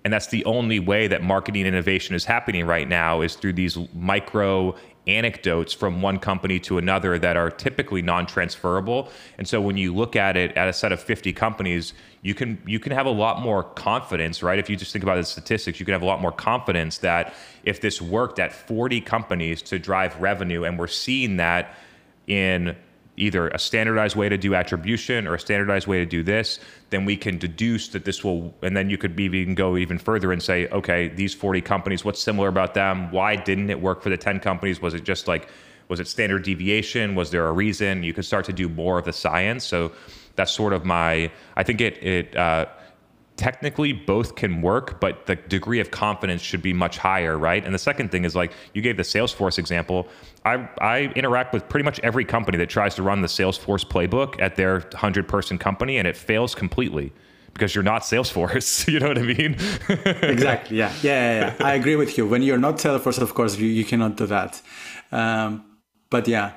[0.04, 3.78] And that's the only way that marketing innovation is happening right now is through these
[3.94, 4.74] micro
[5.07, 9.11] anecdotes from one company to another that are typically non-transferable.
[9.36, 11.92] And so when you look at it at a set of 50 companies,
[12.22, 14.59] you can you can have a lot more confidence, right?
[14.59, 17.34] If you just think about the statistics, you can have a lot more confidence that
[17.64, 21.74] if this worked at 40 companies to drive revenue and we're seeing that
[22.28, 22.76] in
[23.23, 26.59] either a standardized way to do attribution or a standardized way to do this,
[26.91, 30.33] then we can deduce that this will, and then you could even go even further
[30.33, 33.11] and say, okay, these 40 companies, what's similar about them?
[33.12, 34.83] Why didn't it work for the 10 companies?
[34.83, 35.49] Was it just like,
[35.89, 37.14] was it standard deviation?
[37.14, 38.03] Was there a reason?
[38.03, 39.64] You could start to do more of the science.
[39.64, 39.93] So
[40.35, 42.66] that's sort of my, I think it, it, uh,
[43.37, 47.64] technically both can work, but the degree of confidence should be much higher, right?
[47.64, 50.09] And the second thing is like you gave the Salesforce example.
[50.45, 54.41] I, I interact with pretty much every company that tries to run the Salesforce playbook
[54.41, 57.12] at their 100 person company and it fails completely
[57.55, 58.87] because you're not Salesforce.
[58.93, 59.57] you know what I mean?
[59.89, 60.78] exactly.
[60.78, 60.93] Yeah.
[61.03, 61.41] yeah.
[61.41, 61.57] yeah.
[61.59, 61.66] Yeah.
[61.66, 62.26] I agree with you.
[62.26, 64.61] When you're not Salesforce, of course, you, you cannot do that.
[65.11, 65.64] Um,
[66.11, 66.53] but yeah,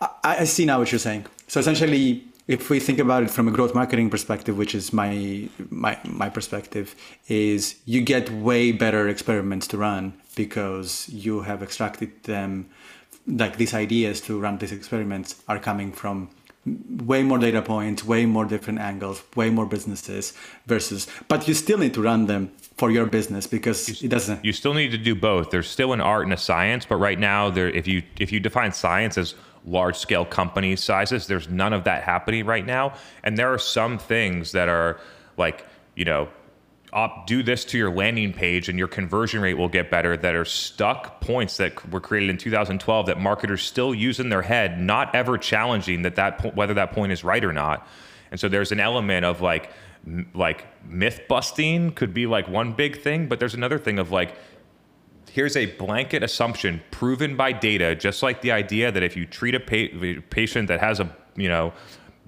[0.00, 1.26] I, I see now what you're saying.
[1.48, 5.48] So essentially, if we think about it from a growth marketing perspective, which is my
[5.70, 6.96] my my perspective,
[7.28, 12.68] is you get way better experiments to run because you have extracted them
[13.26, 16.28] like these ideas to run these experiments are coming from
[17.12, 20.34] way more data points, way more different angles, way more businesses
[20.66, 24.44] versus but you still need to run them for your business because you, it doesn't
[24.44, 25.50] You still need to do both.
[25.50, 28.40] There's still an art and a science, but right now there if you if you
[28.40, 29.34] define science as
[29.64, 31.26] large scale company sizes.
[31.26, 32.94] There's none of that happening right now.
[33.22, 35.00] And there are some things that are
[35.36, 36.28] like, you know,
[36.92, 40.34] op, do this to your landing page and your conversion rate will get better that
[40.34, 44.80] are stuck points that were created in 2012 that marketers still use in their head,
[44.80, 47.86] not ever challenging that that whether that point is right or not.
[48.30, 49.70] And so there's an element of like
[50.34, 54.34] like myth busting could be like one big thing, but there's another thing of like
[55.32, 59.54] here's a blanket assumption proven by data, just like the idea that if you treat
[59.54, 61.72] a pa- patient that has a, you know,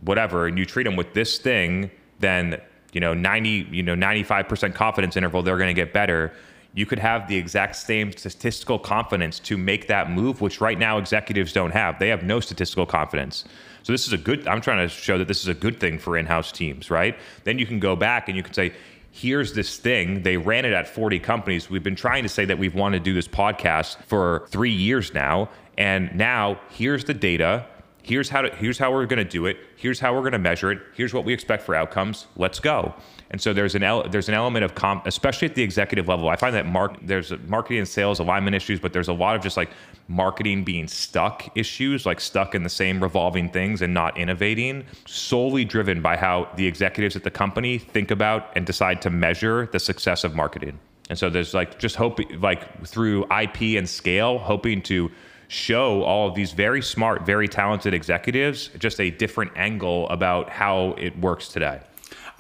[0.03, 1.91] whatever, and you treat them with this thing,
[2.21, 2.61] then,
[2.93, 6.33] you know, 90, you know, 95% confidence interval, they're going to get better.
[6.75, 10.99] You could have the exact same statistical confidence to make that move, which right now
[10.99, 11.99] executives don't have.
[11.99, 13.45] They have no statistical confidence.
[13.83, 15.99] So this is a good, I'm trying to show that this is a good thing
[15.99, 17.19] for in-house teams, right?
[17.45, 18.73] Then you can go back and you can say,
[19.13, 20.23] here's this thing.
[20.23, 21.71] They ran it at 40 companies.
[21.71, 25.15] We've been trying to say that we've wanted to do this podcast for three years
[25.15, 25.51] now.
[25.79, 27.67] And now here's the data.
[28.03, 29.59] Here's how to, here's how we're going to do it.
[29.77, 30.81] Here's how we're going to measure it.
[30.97, 32.27] Here's what we expect for outcomes.
[32.37, 32.95] Let's go.
[33.33, 36.29] And so there's an there's an element of comp, especially at the executive level.
[36.29, 39.43] I find that mark there's marketing and sales alignment issues, but there's a lot of
[39.43, 39.71] just like
[40.07, 45.65] marketing being stuck issues, like stuck in the same revolving things and not innovating, solely
[45.65, 49.81] driven by how the executives at the company think about and decide to measure the
[49.81, 50.79] success of marketing.
[51.09, 55.11] And so there's like just hope like through IP and scale, hoping to
[55.49, 60.95] show all of these very smart, very talented executives just a different angle about how
[60.99, 61.81] it works today.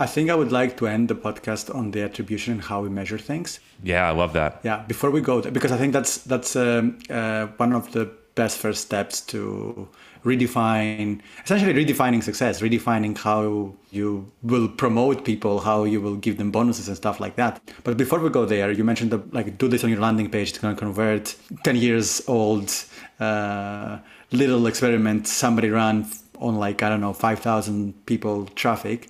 [0.02, 2.88] I think I would like to end the podcast on the attribution and how we
[2.88, 3.60] measure things.
[3.84, 4.60] Yeah, I love that.
[4.64, 8.58] Yeah, before we go, because I think that's that's um, uh, one of the best
[8.58, 9.88] first steps to
[10.24, 16.50] redefine, essentially redefining success, redefining how you will promote people, how you will give them
[16.50, 17.60] bonuses and stuff like that.
[17.84, 20.48] But before we go there, you mentioned the like do this on your landing page.
[20.50, 22.74] It's to convert ten years old
[23.20, 23.98] uh,
[24.32, 26.06] little experiment somebody ran
[26.42, 29.08] on like I don't know five thousand people traffic.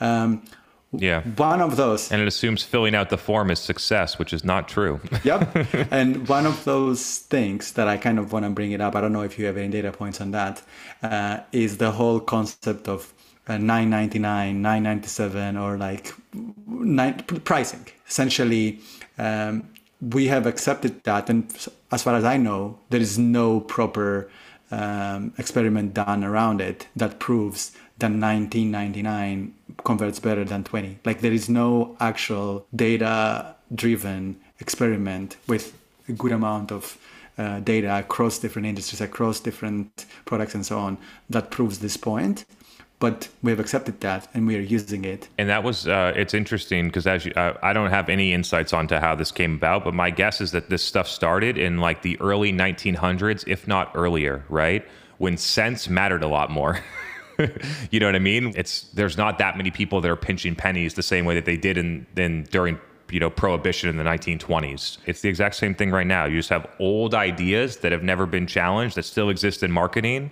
[0.00, 0.42] Um,
[0.98, 1.22] yeah.
[1.22, 2.10] One of those.
[2.12, 5.00] And it assumes filling out the form is success, which is not true.
[5.24, 5.54] yep.
[5.90, 9.00] And one of those things that I kind of want to bring it up, I
[9.00, 10.62] don't know if you have any data points on that,
[11.02, 13.12] uh, is the whole concept of
[13.46, 16.12] uh, 999, 997, or like
[16.66, 17.14] nine,
[17.44, 17.86] pricing.
[18.08, 18.80] Essentially,
[19.18, 19.68] um,
[20.00, 21.28] we have accepted that.
[21.28, 21.50] And
[21.92, 24.30] as far as I know, there is no proper
[24.70, 29.54] um, experiment done around it that proves that 1999
[29.84, 30.98] converts better than 20.
[31.04, 35.76] Like there is no actual data driven experiment with
[36.08, 36.98] a good amount of
[37.38, 40.98] uh, data across different industries, across different products, and so on
[41.30, 42.44] that proves this point
[42.98, 45.28] but we have accepted that and we are using it.
[45.36, 48.72] And that was uh, it's interesting because as you, uh, I don't have any insights
[48.72, 52.02] onto how this came about, but my guess is that this stuff started in like
[52.02, 54.86] the early 1900s, if not earlier, right?
[55.18, 56.80] When cents mattered a lot more.
[57.90, 58.52] you know what I mean?
[58.56, 61.56] It's there's not that many people that are pinching pennies the same way that they
[61.56, 62.78] did in, in during
[63.10, 66.48] you know prohibition in the 1920s it's the exact same thing right now you just
[66.48, 70.30] have old ideas that have never been challenged that still exist in marketing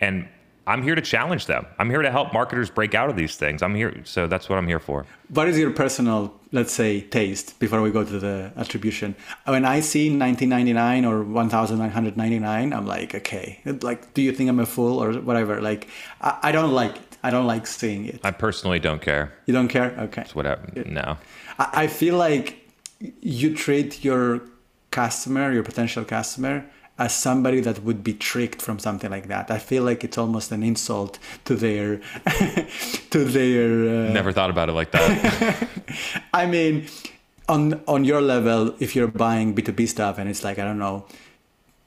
[0.00, 0.28] and
[0.70, 1.66] I'm here to challenge them.
[1.80, 3.60] I'm here to help marketers break out of these things.
[3.60, 5.04] I'm here, so that's what I'm here for.
[5.28, 9.16] What is your personal, let's say, taste before we go to the attribution?
[9.46, 14.66] When I see 1999 or 1999, I'm like, okay, like, do you think I'm a
[14.66, 15.60] fool or whatever?
[15.60, 15.88] Like,
[16.20, 17.16] I, I don't like it.
[17.24, 18.20] I don't like seeing it.
[18.22, 19.34] I personally don't care.
[19.46, 19.94] You don't care?
[19.98, 20.22] Okay.
[20.22, 20.70] It's whatever.
[20.86, 21.18] No.
[21.58, 22.70] I, I feel like
[23.20, 24.42] you treat your
[24.92, 26.64] customer, your potential customer,
[27.00, 29.50] as somebody that would be tricked from something like that.
[29.50, 31.96] I feel like it's almost an insult to their
[33.10, 33.88] to their.
[33.88, 34.12] Uh...
[34.12, 35.68] Never thought about it like that.
[36.34, 36.86] I mean,
[37.48, 40.64] on on your level, if you're buying B two B stuff and it's like I
[40.64, 41.06] don't know.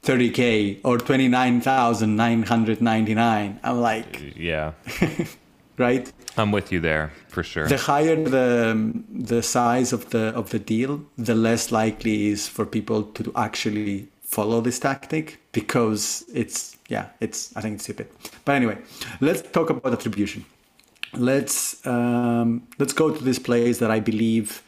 [0.03, 4.74] 30k or 29,999 I'm like yeah
[5.78, 8.76] right I'm with you there for sure the higher the
[9.09, 14.09] the size of the of the deal the less likely is for people to actually
[14.38, 16.58] follow this tactic because it's
[16.90, 18.08] yeah it's i think it's stupid.
[18.46, 18.78] But anyway
[19.22, 20.46] let's talk about attribution.
[21.16, 24.64] Let's um, let's go to this place that i believe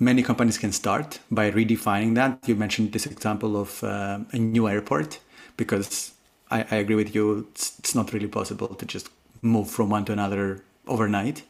[0.00, 2.38] many companies can start by redefining that.
[2.46, 5.20] You mentioned this example of uh, a new airport
[5.56, 6.12] because
[6.50, 7.46] I, I agree with you.
[7.50, 9.10] It's, it's not really possible to just
[9.42, 11.42] move from one to another overnight.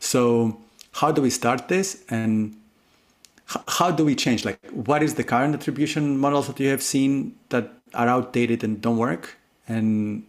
[0.00, 0.60] So
[0.92, 2.04] how do we start this?
[2.10, 2.56] And
[3.46, 4.44] how do we change?
[4.44, 8.80] Like, what is the current attribution models that you have seen that are outdated and
[8.80, 9.36] don't work?
[9.68, 10.24] And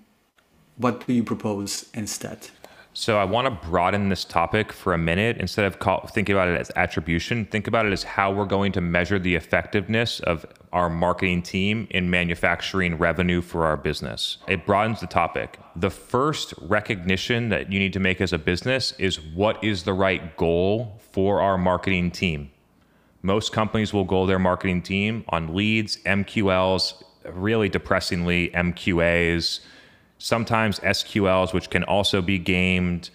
[0.78, 2.50] what do you propose instead?
[2.98, 5.36] So I want to broaden this topic for a minute.
[5.38, 8.72] Instead of call, thinking about it as attribution, think about it as how we're going
[8.72, 14.38] to measure the effectiveness of our marketing team in manufacturing revenue for our business.
[14.48, 15.60] It broadens the topic.
[15.76, 19.94] The first recognition that you need to make as a business is what is the
[19.94, 22.52] right goal for our marketing team
[23.26, 27.02] most companies will goal their marketing team on leads, MQLs,
[27.34, 29.62] really depressingly MQAs,
[30.20, 33.10] sometimes SQLs, which can also be gamed.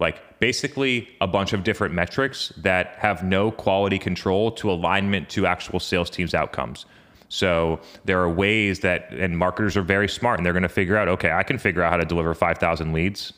[0.00, 5.46] Like basically a bunch of different metrics that have no quality control to alignment to
[5.46, 6.84] actual sales teams' outcomes.
[7.28, 10.96] So there are ways that, and marketers are very smart and they're going to figure
[10.96, 13.32] out, okay, I can figure out how to deliver 5,000 leads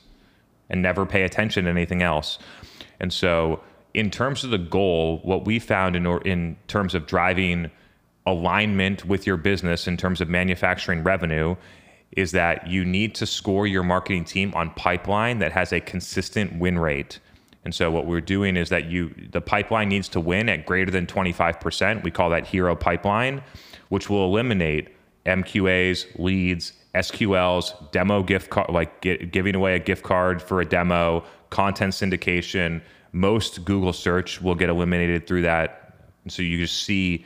[0.70, 2.39] and never pay attention to anything else.
[2.99, 3.61] And so
[3.95, 7.71] in terms of the goal, what we found in, or, in terms of driving
[8.27, 11.55] alignment with your business in terms of manufacturing revenue
[12.16, 16.59] is that you need to score your marketing team on pipeline that has a consistent
[16.59, 17.19] win rate.
[17.65, 20.91] And so what we're doing is that you the pipeline needs to win at greater
[20.91, 22.03] than 25%.
[22.03, 23.43] We call that hero pipeline,
[23.89, 24.89] which will eliminate
[25.27, 30.65] MQAs, leads, SQLs, demo gift card, like get, giving away a gift card for a
[30.65, 32.83] demo, content syndication.
[33.15, 35.95] Most Google search will get eliminated through that.
[36.27, 37.24] So you just see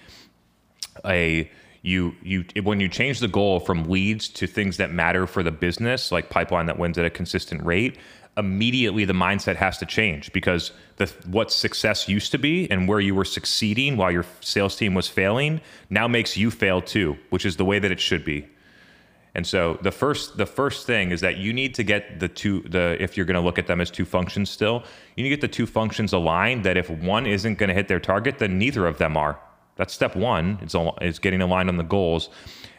[1.04, 1.50] a
[1.82, 5.50] you you when you change the goal from leads to things that matter for the
[5.50, 7.96] business, like pipeline that wins at a consistent rate,
[8.36, 13.00] immediately the mindset has to change because the what success used to be and where
[13.00, 17.46] you were succeeding while your sales team was failing now makes you fail too, which
[17.46, 18.46] is the way that it should be.
[19.38, 22.60] And so the first the first thing is that you need to get the two
[22.62, 24.82] the if you're going to look at them as two functions still,
[25.14, 27.86] you need to get the two functions aligned that if one isn't going to hit
[27.86, 29.38] their target, then neither of them are.
[29.76, 30.58] That's step one.
[30.60, 32.30] It's is getting aligned on the goals,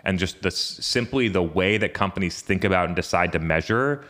[0.04, 4.04] and just the simply the way that companies think about and decide to measure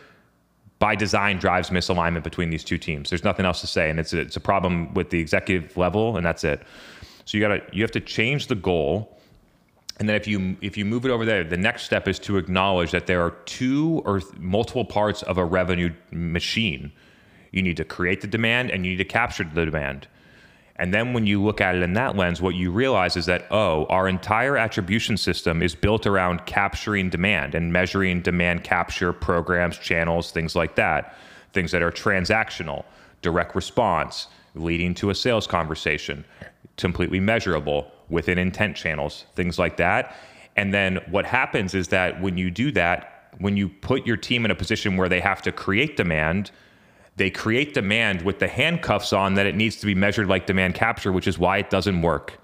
[0.80, 3.10] by design drives misalignment between these two teams.
[3.10, 6.16] There's nothing else to say, and it's a, it's a problem with the executive level,
[6.16, 6.64] and that's it.
[7.26, 9.19] So you gotta you have to change the goal,
[10.00, 12.38] and then if you if you move it over there, the next step is to
[12.38, 16.90] acknowledge that there are two or multiple parts of a revenue machine.
[17.52, 20.08] You need to create the demand, and you need to capture the demand.
[20.76, 23.46] And then when you look at it in that lens, what you realize is that,
[23.50, 29.76] oh, our entire attribution system is built around capturing demand and measuring demand capture programs,
[29.76, 31.14] channels, things like that.
[31.52, 32.84] Things that are transactional,
[33.20, 36.24] direct response, leading to a sales conversation,
[36.78, 40.14] completely measurable within intent channels, things like that.
[40.56, 44.44] And then what happens is that when you do that, when you put your team
[44.44, 46.50] in a position where they have to create demand,
[47.16, 50.74] they create demand with the handcuffs on that it needs to be measured like demand
[50.74, 52.38] capture, which is why it doesn't work.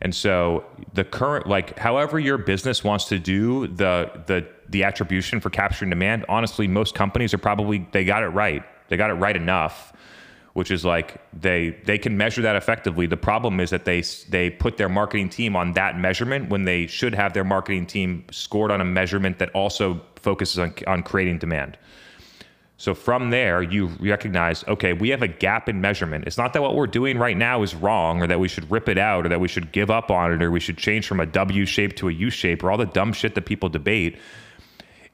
[0.00, 0.64] And so
[0.94, 5.90] the current like however your business wants to do the the the attribution for capturing
[5.90, 8.62] demand, honestly, most companies are probably they got it right.
[8.88, 9.92] They got it right enough,
[10.58, 13.06] which is like they they can measure that effectively.
[13.06, 16.88] The problem is that they they put their marketing team on that measurement when they
[16.88, 21.38] should have their marketing team scored on a measurement that also focuses on on creating
[21.38, 21.78] demand.
[22.76, 26.24] So from there, you recognize, okay, we have a gap in measurement.
[26.26, 28.88] It's not that what we're doing right now is wrong or that we should rip
[28.88, 31.20] it out or that we should give up on it or we should change from
[31.20, 34.18] a W shape to a U shape or all the dumb shit that people debate.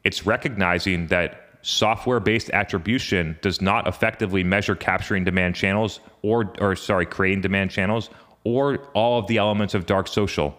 [0.04, 6.76] It's recognizing that software based attribution does not effectively measure capturing demand channels or, or
[6.76, 8.10] sorry, creating demand channels
[8.44, 10.56] or all of the elements of dark social.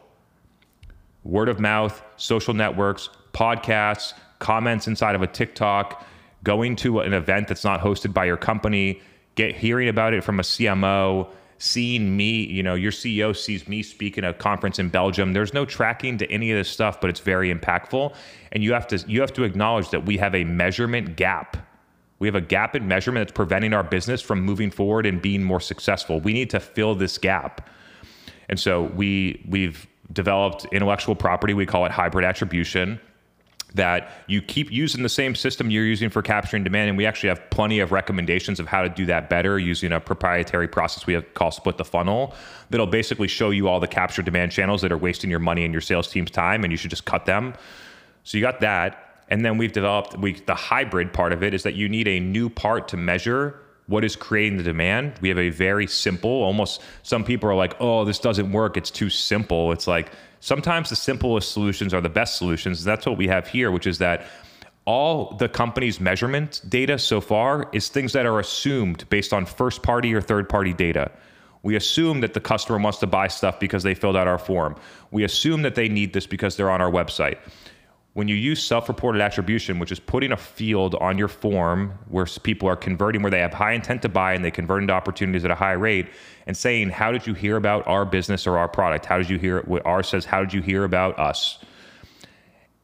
[1.23, 6.03] Word of mouth, social networks, podcasts, comments inside of a TikTok
[6.43, 8.99] going to an event that's not hosted by your company,
[9.35, 11.27] get hearing about it from a CMO,
[11.57, 15.33] seeing me, you know, your CEO sees me speak in a conference in Belgium.
[15.33, 18.13] There's no tracking to any of this stuff, but it's very impactful.
[18.51, 21.57] And you have to you have to acknowledge that we have a measurement gap.
[22.19, 25.43] We have a gap in measurement that's preventing our business from moving forward and being
[25.43, 26.19] more successful.
[26.19, 27.69] We need to fill this gap.
[28.49, 32.99] And so we we've developed intellectual property, we call it hybrid attribution
[33.75, 36.89] that you keep using the same system you're using for capturing demand.
[36.89, 39.99] And we actually have plenty of recommendations of how to do that better using a
[39.99, 42.33] proprietary process we have called Split the Funnel
[42.69, 45.73] that'll basically show you all the capture demand channels that are wasting your money and
[45.73, 47.53] your sales team's time, and you should just cut them.
[48.23, 49.23] So you got that.
[49.27, 52.19] And then we've developed we the hybrid part of it is that you need a
[52.19, 55.13] new part to measure what is creating the demand.
[55.21, 58.77] We have a very simple, almost some people are like, oh, this doesn't work.
[58.77, 59.71] It's too simple.
[59.71, 62.83] It's like sometimes the simplest solutions are the best solutions.
[62.83, 64.25] That's what we have here, which is that
[64.85, 69.81] all the company's measurement data so far is things that are assumed based on first
[69.81, 71.11] party or third party data.
[71.63, 74.75] We assume that the customer wants to buy stuff because they filled out our form.
[75.09, 77.37] We assume that they need this because they're on our website
[78.15, 82.65] when you use self-reported attribution, which is putting a field on your form where people
[82.65, 85.51] are converting, where they have high intent to buy and they convert into opportunities at
[85.51, 86.07] a high rate,
[86.47, 89.05] and saying, "How did you hear about our business or our product?
[89.05, 91.59] How did you hear?" What ours says, "How did you hear about us?"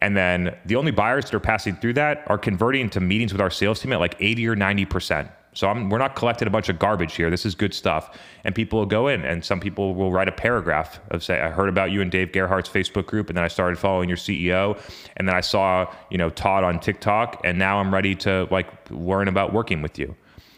[0.02, 3.40] And then the only buyers that are passing through that are converting to meetings with
[3.40, 5.30] our sales team at like 80 or 90 percent.
[5.54, 7.30] So I'm, we're not collecting a bunch of garbage here.
[7.30, 8.18] This is good stuff.
[8.44, 11.50] And people will go in, and some people will write a paragraph of say, "I
[11.50, 14.80] heard about you and Dave Gerhardt's Facebook group, and then I started following your CEO,
[15.18, 18.68] and then I saw you know Todd on TikTok, and now I'm ready to like
[18.90, 20.16] learn about working with you."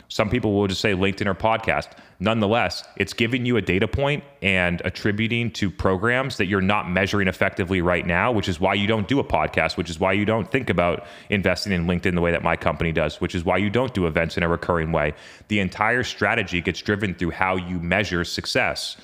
[0.10, 1.88] Some people will just say LinkedIn or podcast.
[2.20, 7.28] Nonetheless, it's giving you a data point and attributing to programs that you're not measuring
[7.28, 10.26] effectively right now, which is why you don't do a podcast, which is why you
[10.26, 13.58] don't think about investing in LinkedIn the way that my company does, which is why
[13.58, 15.14] you don't do events in a recurring way.
[15.48, 18.98] The entire strategy gets driven through how you measure success.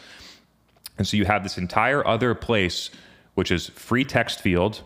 [0.98, 2.90] And so you have this entire other place,
[3.34, 4.82] which is free text field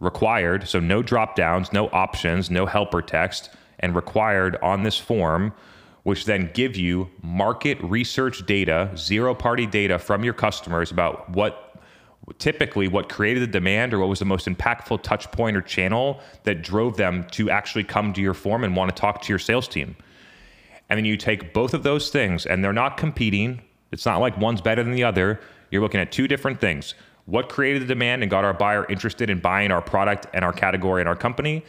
[0.00, 0.68] required.
[0.68, 5.52] So no drop downs, no options, no helper text and required on this form,
[6.02, 11.72] which then give you market research data, zero party data from your customers about what
[12.38, 16.20] typically what created the demand or what was the most impactful touch point or channel
[16.44, 19.38] that drove them to actually come to your form and want to talk to your
[19.38, 19.96] sales team.
[20.88, 23.60] And then you take both of those things and they're not competing.
[23.90, 25.40] It's not like one's better than the other.
[25.70, 26.94] You're looking at two different things.
[27.26, 30.52] What created the demand and got our buyer interested in buying our product and our
[30.52, 31.64] category and our company?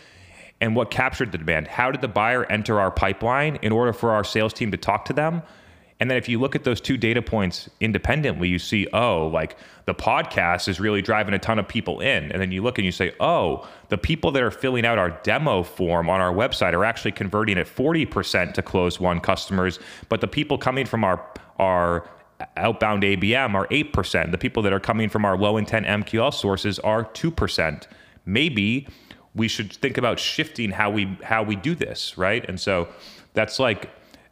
[0.64, 1.68] And what captured the demand?
[1.68, 5.04] How did the buyer enter our pipeline in order for our sales team to talk
[5.06, 5.42] to them?
[6.00, 9.58] And then if you look at those two data points independently, you see, oh, like
[9.88, 12.32] the podcast is really driving a ton of people in.
[12.32, 15.10] And then you look and you say, oh, the people that are filling out our
[15.24, 20.22] demo form on our website are actually converting at 40% to close one customers, but
[20.22, 21.30] the people coming from our
[21.60, 22.10] our
[22.56, 24.32] outbound ABM are 8%.
[24.32, 27.86] The people that are coming from our low intent MQL sources are 2%.
[28.26, 28.88] Maybe
[29.36, 32.46] we should think about shifting how we how we do this, right?
[32.48, 32.88] And so
[33.34, 33.90] that's like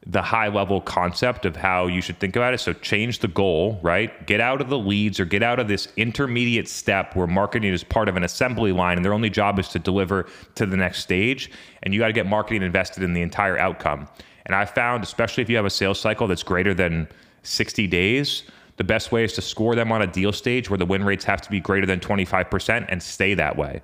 [0.07, 2.59] the high level concept of how you should think about it.
[2.59, 4.25] So change the goal, right?
[4.25, 7.83] Get out of the leads or get out of this intermediate step where marketing is
[7.83, 11.01] part of an assembly line and their only job is to deliver to the next
[11.01, 11.51] stage.
[11.83, 14.07] And you got to get marketing invested in the entire outcome.
[14.47, 17.07] And I found, especially if you have a sales cycle that's greater than
[17.43, 18.43] 60 days,
[18.77, 21.25] the best way is to score them on a deal stage where the win rates
[21.25, 23.83] have to be greater than 25% and stay that way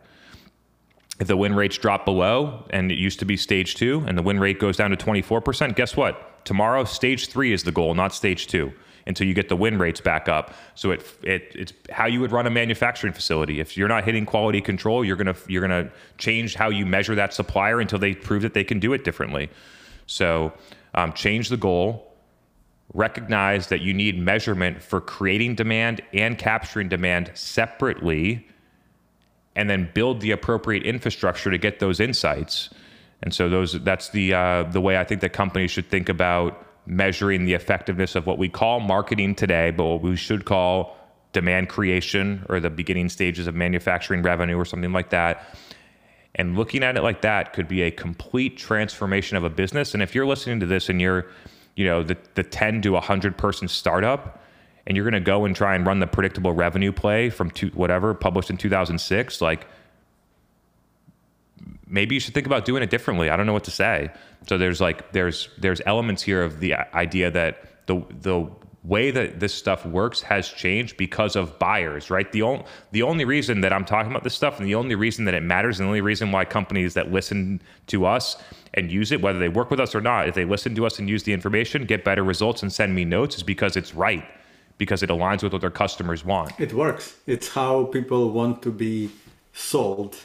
[1.19, 4.21] if the win rates drop below and it used to be stage two and the
[4.21, 6.45] win rate goes down to 24%, guess what?
[6.45, 8.71] Tomorrow, stage three is the goal, not stage two
[9.07, 10.53] until you get the win rates back up.
[10.75, 13.59] So it, it it's how you would run a manufacturing facility.
[13.59, 17.33] If you're not hitting quality control, you're gonna you're gonna change how you measure that
[17.33, 19.49] supplier until they prove that they can do it differently.
[20.05, 20.53] So
[20.93, 22.13] um, change the goal.
[22.93, 28.47] Recognize that you need measurement for creating demand and capturing demand separately
[29.57, 32.69] and then build the appropriate infrastructure to get those insights.
[33.23, 36.63] And so those that's the uh, the way I think that companies should think about
[36.85, 40.95] measuring the effectiveness of what we call marketing today, but what we should call
[41.33, 45.57] demand creation or the beginning stages of manufacturing revenue or something like that.
[46.35, 49.95] And looking at it like that could be a complete transformation of a business.
[49.95, 51.25] And if you're listening to this and you're,
[51.75, 54.41] you know, the, the 10 to 100 person startup,
[54.87, 57.67] and you're going to go and try and run the predictable revenue play from two,
[57.75, 59.67] whatever published in 2006, like
[61.85, 63.29] maybe you should think about doing it differently.
[63.29, 64.09] I don't know what to say.
[64.47, 68.49] So there's like there's there's elements here of the idea that the the
[68.85, 72.31] way that this stuff works has changed because of buyers, right?
[72.31, 75.25] The only the only reason that I'm talking about this stuff and the only reason
[75.25, 78.37] that it matters and the only reason why companies that listen to us
[78.73, 80.97] and use it, whether they work with us or not, if they listen to us
[80.97, 84.23] and use the information, get better results and send me notes is because it's right
[84.77, 86.51] because it aligns with what their customers want.
[86.59, 87.15] It works.
[87.25, 89.09] It's how people want to be
[89.53, 90.15] sold,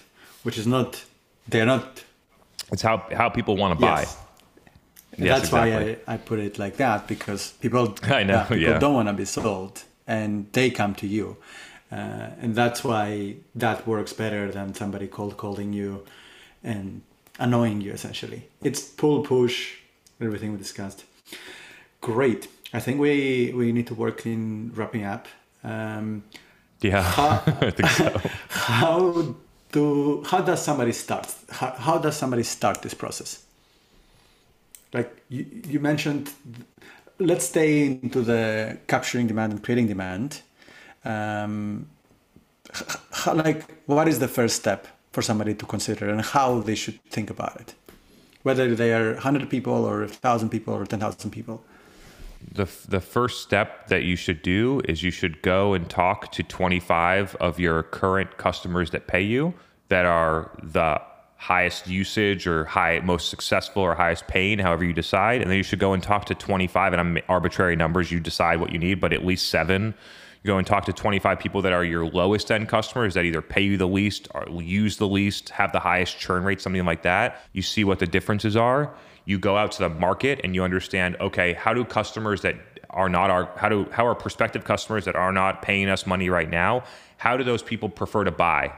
[0.43, 1.05] which is not
[1.49, 2.05] they're not.
[2.71, 4.01] It's how how people want to buy.
[4.01, 4.19] Yes.
[5.17, 5.95] yes that's exactly.
[5.95, 8.79] why I, I put it like that because people I know people yeah.
[8.79, 11.37] don't want to be sold and they come to you,
[11.91, 16.05] uh, and that's why that works better than somebody cold calling you
[16.63, 17.03] and
[17.39, 18.49] annoying you essentially.
[18.63, 19.77] It's pull push
[20.21, 21.05] everything we discussed.
[22.01, 22.49] Great.
[22.73, 25.29] I think we we need to work in wrapping up.
[25.63, 26.25] Um,
[26.81, 28.21] yeah, how, I think so.
[28.49, 29.35] How
[29.73, 31.35] do how does somebody start?
[31.51, 33.45] How, how does somebody start this process?
[34.93, 36.31] Like you, you mentioned,
[37.19, 40.43] let's stay into the capturing demand and creating demand.
[41.05, 41.89] Um,
[43.11, 47.03] how, like, what is the first step for somebody to consider, and how they should
[47.05, 47.75] think about it?
[48.43, 51.65] Whether they are hundred people or thousand people or ten thousand people
[52.51, 56.43] the the first step that you should do is you should go and talk to
[56.43, 59.55] 25 of your current customers that pay you
[59.89, 61.01] that are the
[61.37, 65.43] highest usage or high most successful or highest paying however you decide.
[65.43, 68.61] And then you should go and talk to 25 and I'm arbitrary numbers you decide
[68.61, 69.95] what you need but at least 7
[70.43, 73.43] you go and talk to 25 people that are your lowest end customers that either
[73.43, 77.03] pay you the least or use the least have the highest churn rate something like
[77.03, 77.43] that.
[77.53, 78.93] You see what the differences are
[79.25, 82.57] you go out to the market and you understand okay how do customers that
[82.91, 86.29] are not our how do how are prospective customers that are not paying us money
[86.29, 86.83] right now
[87.23, 88.73] how do those people prefer to buy?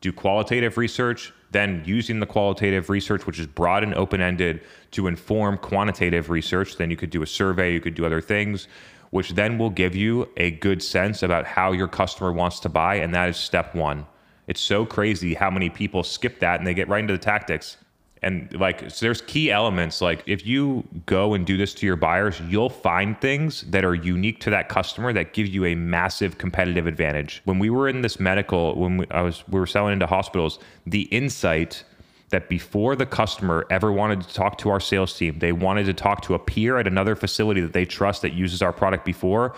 [0.00, 5.56] Do qualitative research then using the qualitative research which is broad and open-ended to inform
[5.56, 6.78] quantitative research.
[6.78, 8.66] Then you could do a survey you could do other things
[9.10, 12.96] which then will give you a good sense about how your customer wants to buy
[12.96, 14.04] and that is step 1
[14.48, 17.76] it's so crazy how many people skip that and they get right into the tactics
[18.22, 21.96] and like so there's key elements like if you go and do this to your
[21.96, 26.38] buyers you'll find things that are unique to that customer that give you a massive
[26.38, 29.92] competitive advantage when we were in this medical when we, i was we were selling
[29.92, 31.84] into hospitals the insight
[32.28, 35.94] that before the customer ever wanted to talk to our sales team they wanted to
[35.94, 39.54] talk to a peer at another facility that they trust that uses our product before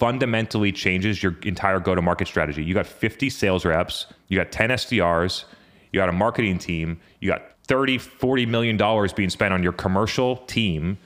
[0.00, 2.64] fundamentally changes your entire go to market strategy.
[2.64, 5.44] You got 50 sales reps, you got 10 SDRs,
[5.92, 9.72] you got a marketing team, you got 30, 40 million dollars being spent on your
[9.72, 10.98] commercial team.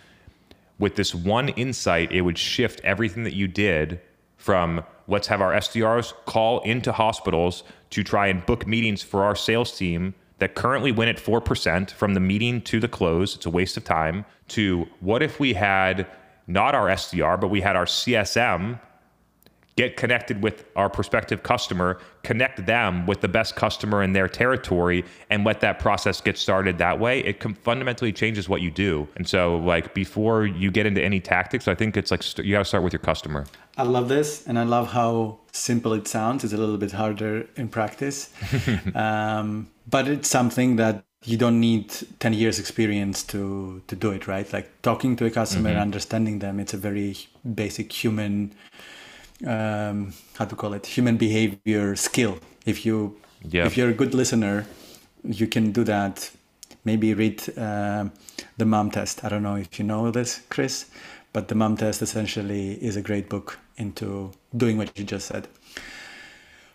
[0.79, 4.01] With this one insight, it would shift everything that you did
[4.39, 9.37] from let's have our SDRs call into hospitals to try and book meetings for our
[9.37, 13.37] sales team that currently win at 4% from the meeting to the close.
[13.37, 14.25] It's a waste of time.
[14.49, 16.07] To what if we had
[16.47, 18.81] not our SDR, but we had our CSM
[19.77, 25.05] get connected with our prospective customer, connect them with the best customer in their territory,
[25.31, 27.21] and let that process get started that way.
[27.21, 29.09] It com- fundamentally changes what you do.
[29.17, 32.53] And so, like, before you get into any tactics, I think it's like st- you
[32.53, 33.47] got to start with your customer.
[33.77, 36.45] I love this, and I love how simple it sounds.
[36.45, 38.33] It's a little bit harder in practice,
[38.95, 41.91] um, but it's something that you don't need
[42.21, 45.81] 10 years experience to to do it right like talking to a customer mm-hmm.
[45.81, 47.17] understanding them it's a very
[47.55, 48.53] basic human
[49.47, 53.67] um, how to call it human behavior skill if you yeah.
[53.67, 54.67] if you're a good listener
[55.25, 56.31] you can do that
[56.85, 58.05] maybe read uh,
[58.57, 60.87] the mom test i don't know if you know this chris
[61.33, 65.49] but the mom test essentially is a great book into doing what you just said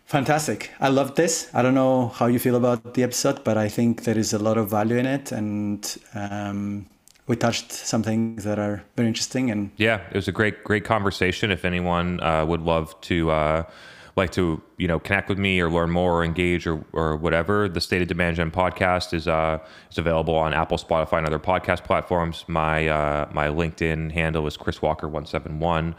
[0.09, 0.71] Fantastic.
[0.79, 1.51] I love this.
[1.53, 4.39] I don't know how you feel about the episode, but I think there is a
[4.39, 5.31] lot of value in it.
[5.31, 5.85] And
[6.15, 6.87] um,
[7.29, 9.51] we touched some things that are very interesting.
[9.51, 11.51] And yeah, it was a great, great conversation.
[11.51, 13.63] If anyone uh, would love to, uh,
[14.15, 17.69] like to, you know, connect with me or learn more or engage or, or whatever,
[17.69, 19.59] the State of Demand Gen podcast is uh,
[19.91, 22.45] is available on Apple, Spotify, and other podcast platforms.
[22.47, 25.95] My uh, my LinkedIn handle is Chris Walker one seven one.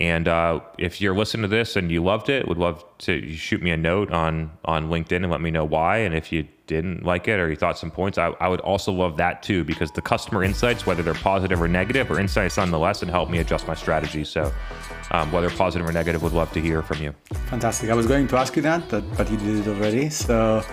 [0.00, 3.62] And uh, if you're listening to this and you loved it, would love to shoot
[3.62, 5.98] me a note on on LinkedIn and let me know why.
[5.98, 8.92] And if you didn't like it or you thought some points, I, I would also
[8.92, 13.02] love that too because the customer insights, whether they're positive or negative, or insights nonetheless,
[13.02, 14.24] and help me adjust my strategy.
[14.24, 14.52] So
[15.10, 17.14] um, whether positive or negative, would love to hear from you.
[17.46, 17.90] Fantastic.
[17.90, 20.08] I was going to ask you that, but but you did it already.
[20.10, 20.64] So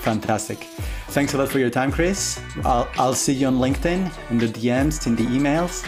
[0.00, 0.58] fantastic.
[1.08, 2.40] Thanks a lot for your time, Chris.
[2.64, 5.84] I'll I'll see you on LinkedIn in the DMs, in the emails.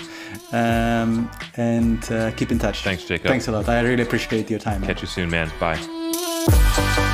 [0.52, 2.82] Um, and uh, keep in touch.
[2.82, 3.28] Thanks, Jacob.
[3.28, 3.68] Thanks a lot.
[3.68, 4.82] I really appreciate your time.
[4.82, 4.88] Man.
[4.88, 5.50] Catch you soon, man.
[5.58, 7.08] Bye.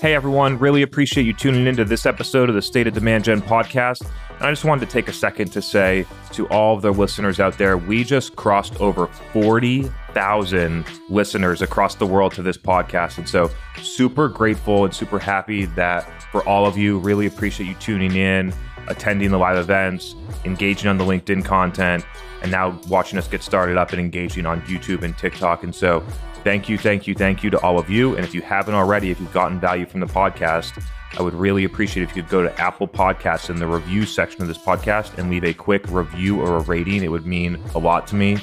[0.00, 3.42] Hey everyone, really appreciate you tuning into this episode of the State of Demand Gen
[3.42, 4.08] podcast.
[4.36, 7.40] And I just wanted to take a second to say to all of the listeners
[7.40, 13.18] out there, we just crossed over 40,000 listeners across the world to this podcast.
[13.18, 13.50] And so,
[13.82, 18.54] super grateful and super happy that for all of you, really appreciate you tuning in,
[18.86, 20.14] attending the live events,
[20.44, 22.06] engaging on the LinkedIn content,
[22.42, 25.64] and now watching us get started up and engaging on YouTube and TikTok.
[25.64, 26.04] And so,
[26.48, 28.16] thank you, thank you, thank you to all of you.
[28.16, 30.82] And if you haven't already, if you've gotten value from the podcast,
[31.18, 34.40] I would really appreciate if you could go to Apple Podcasts in the review section
[34.40, 37.04] of this podcast and leave a quick review or a rating.
[37.04, 38.38] It would mean a lot to me.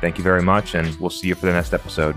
[0.00, 2.16] Thank you very much, and we'll see you for the next episode.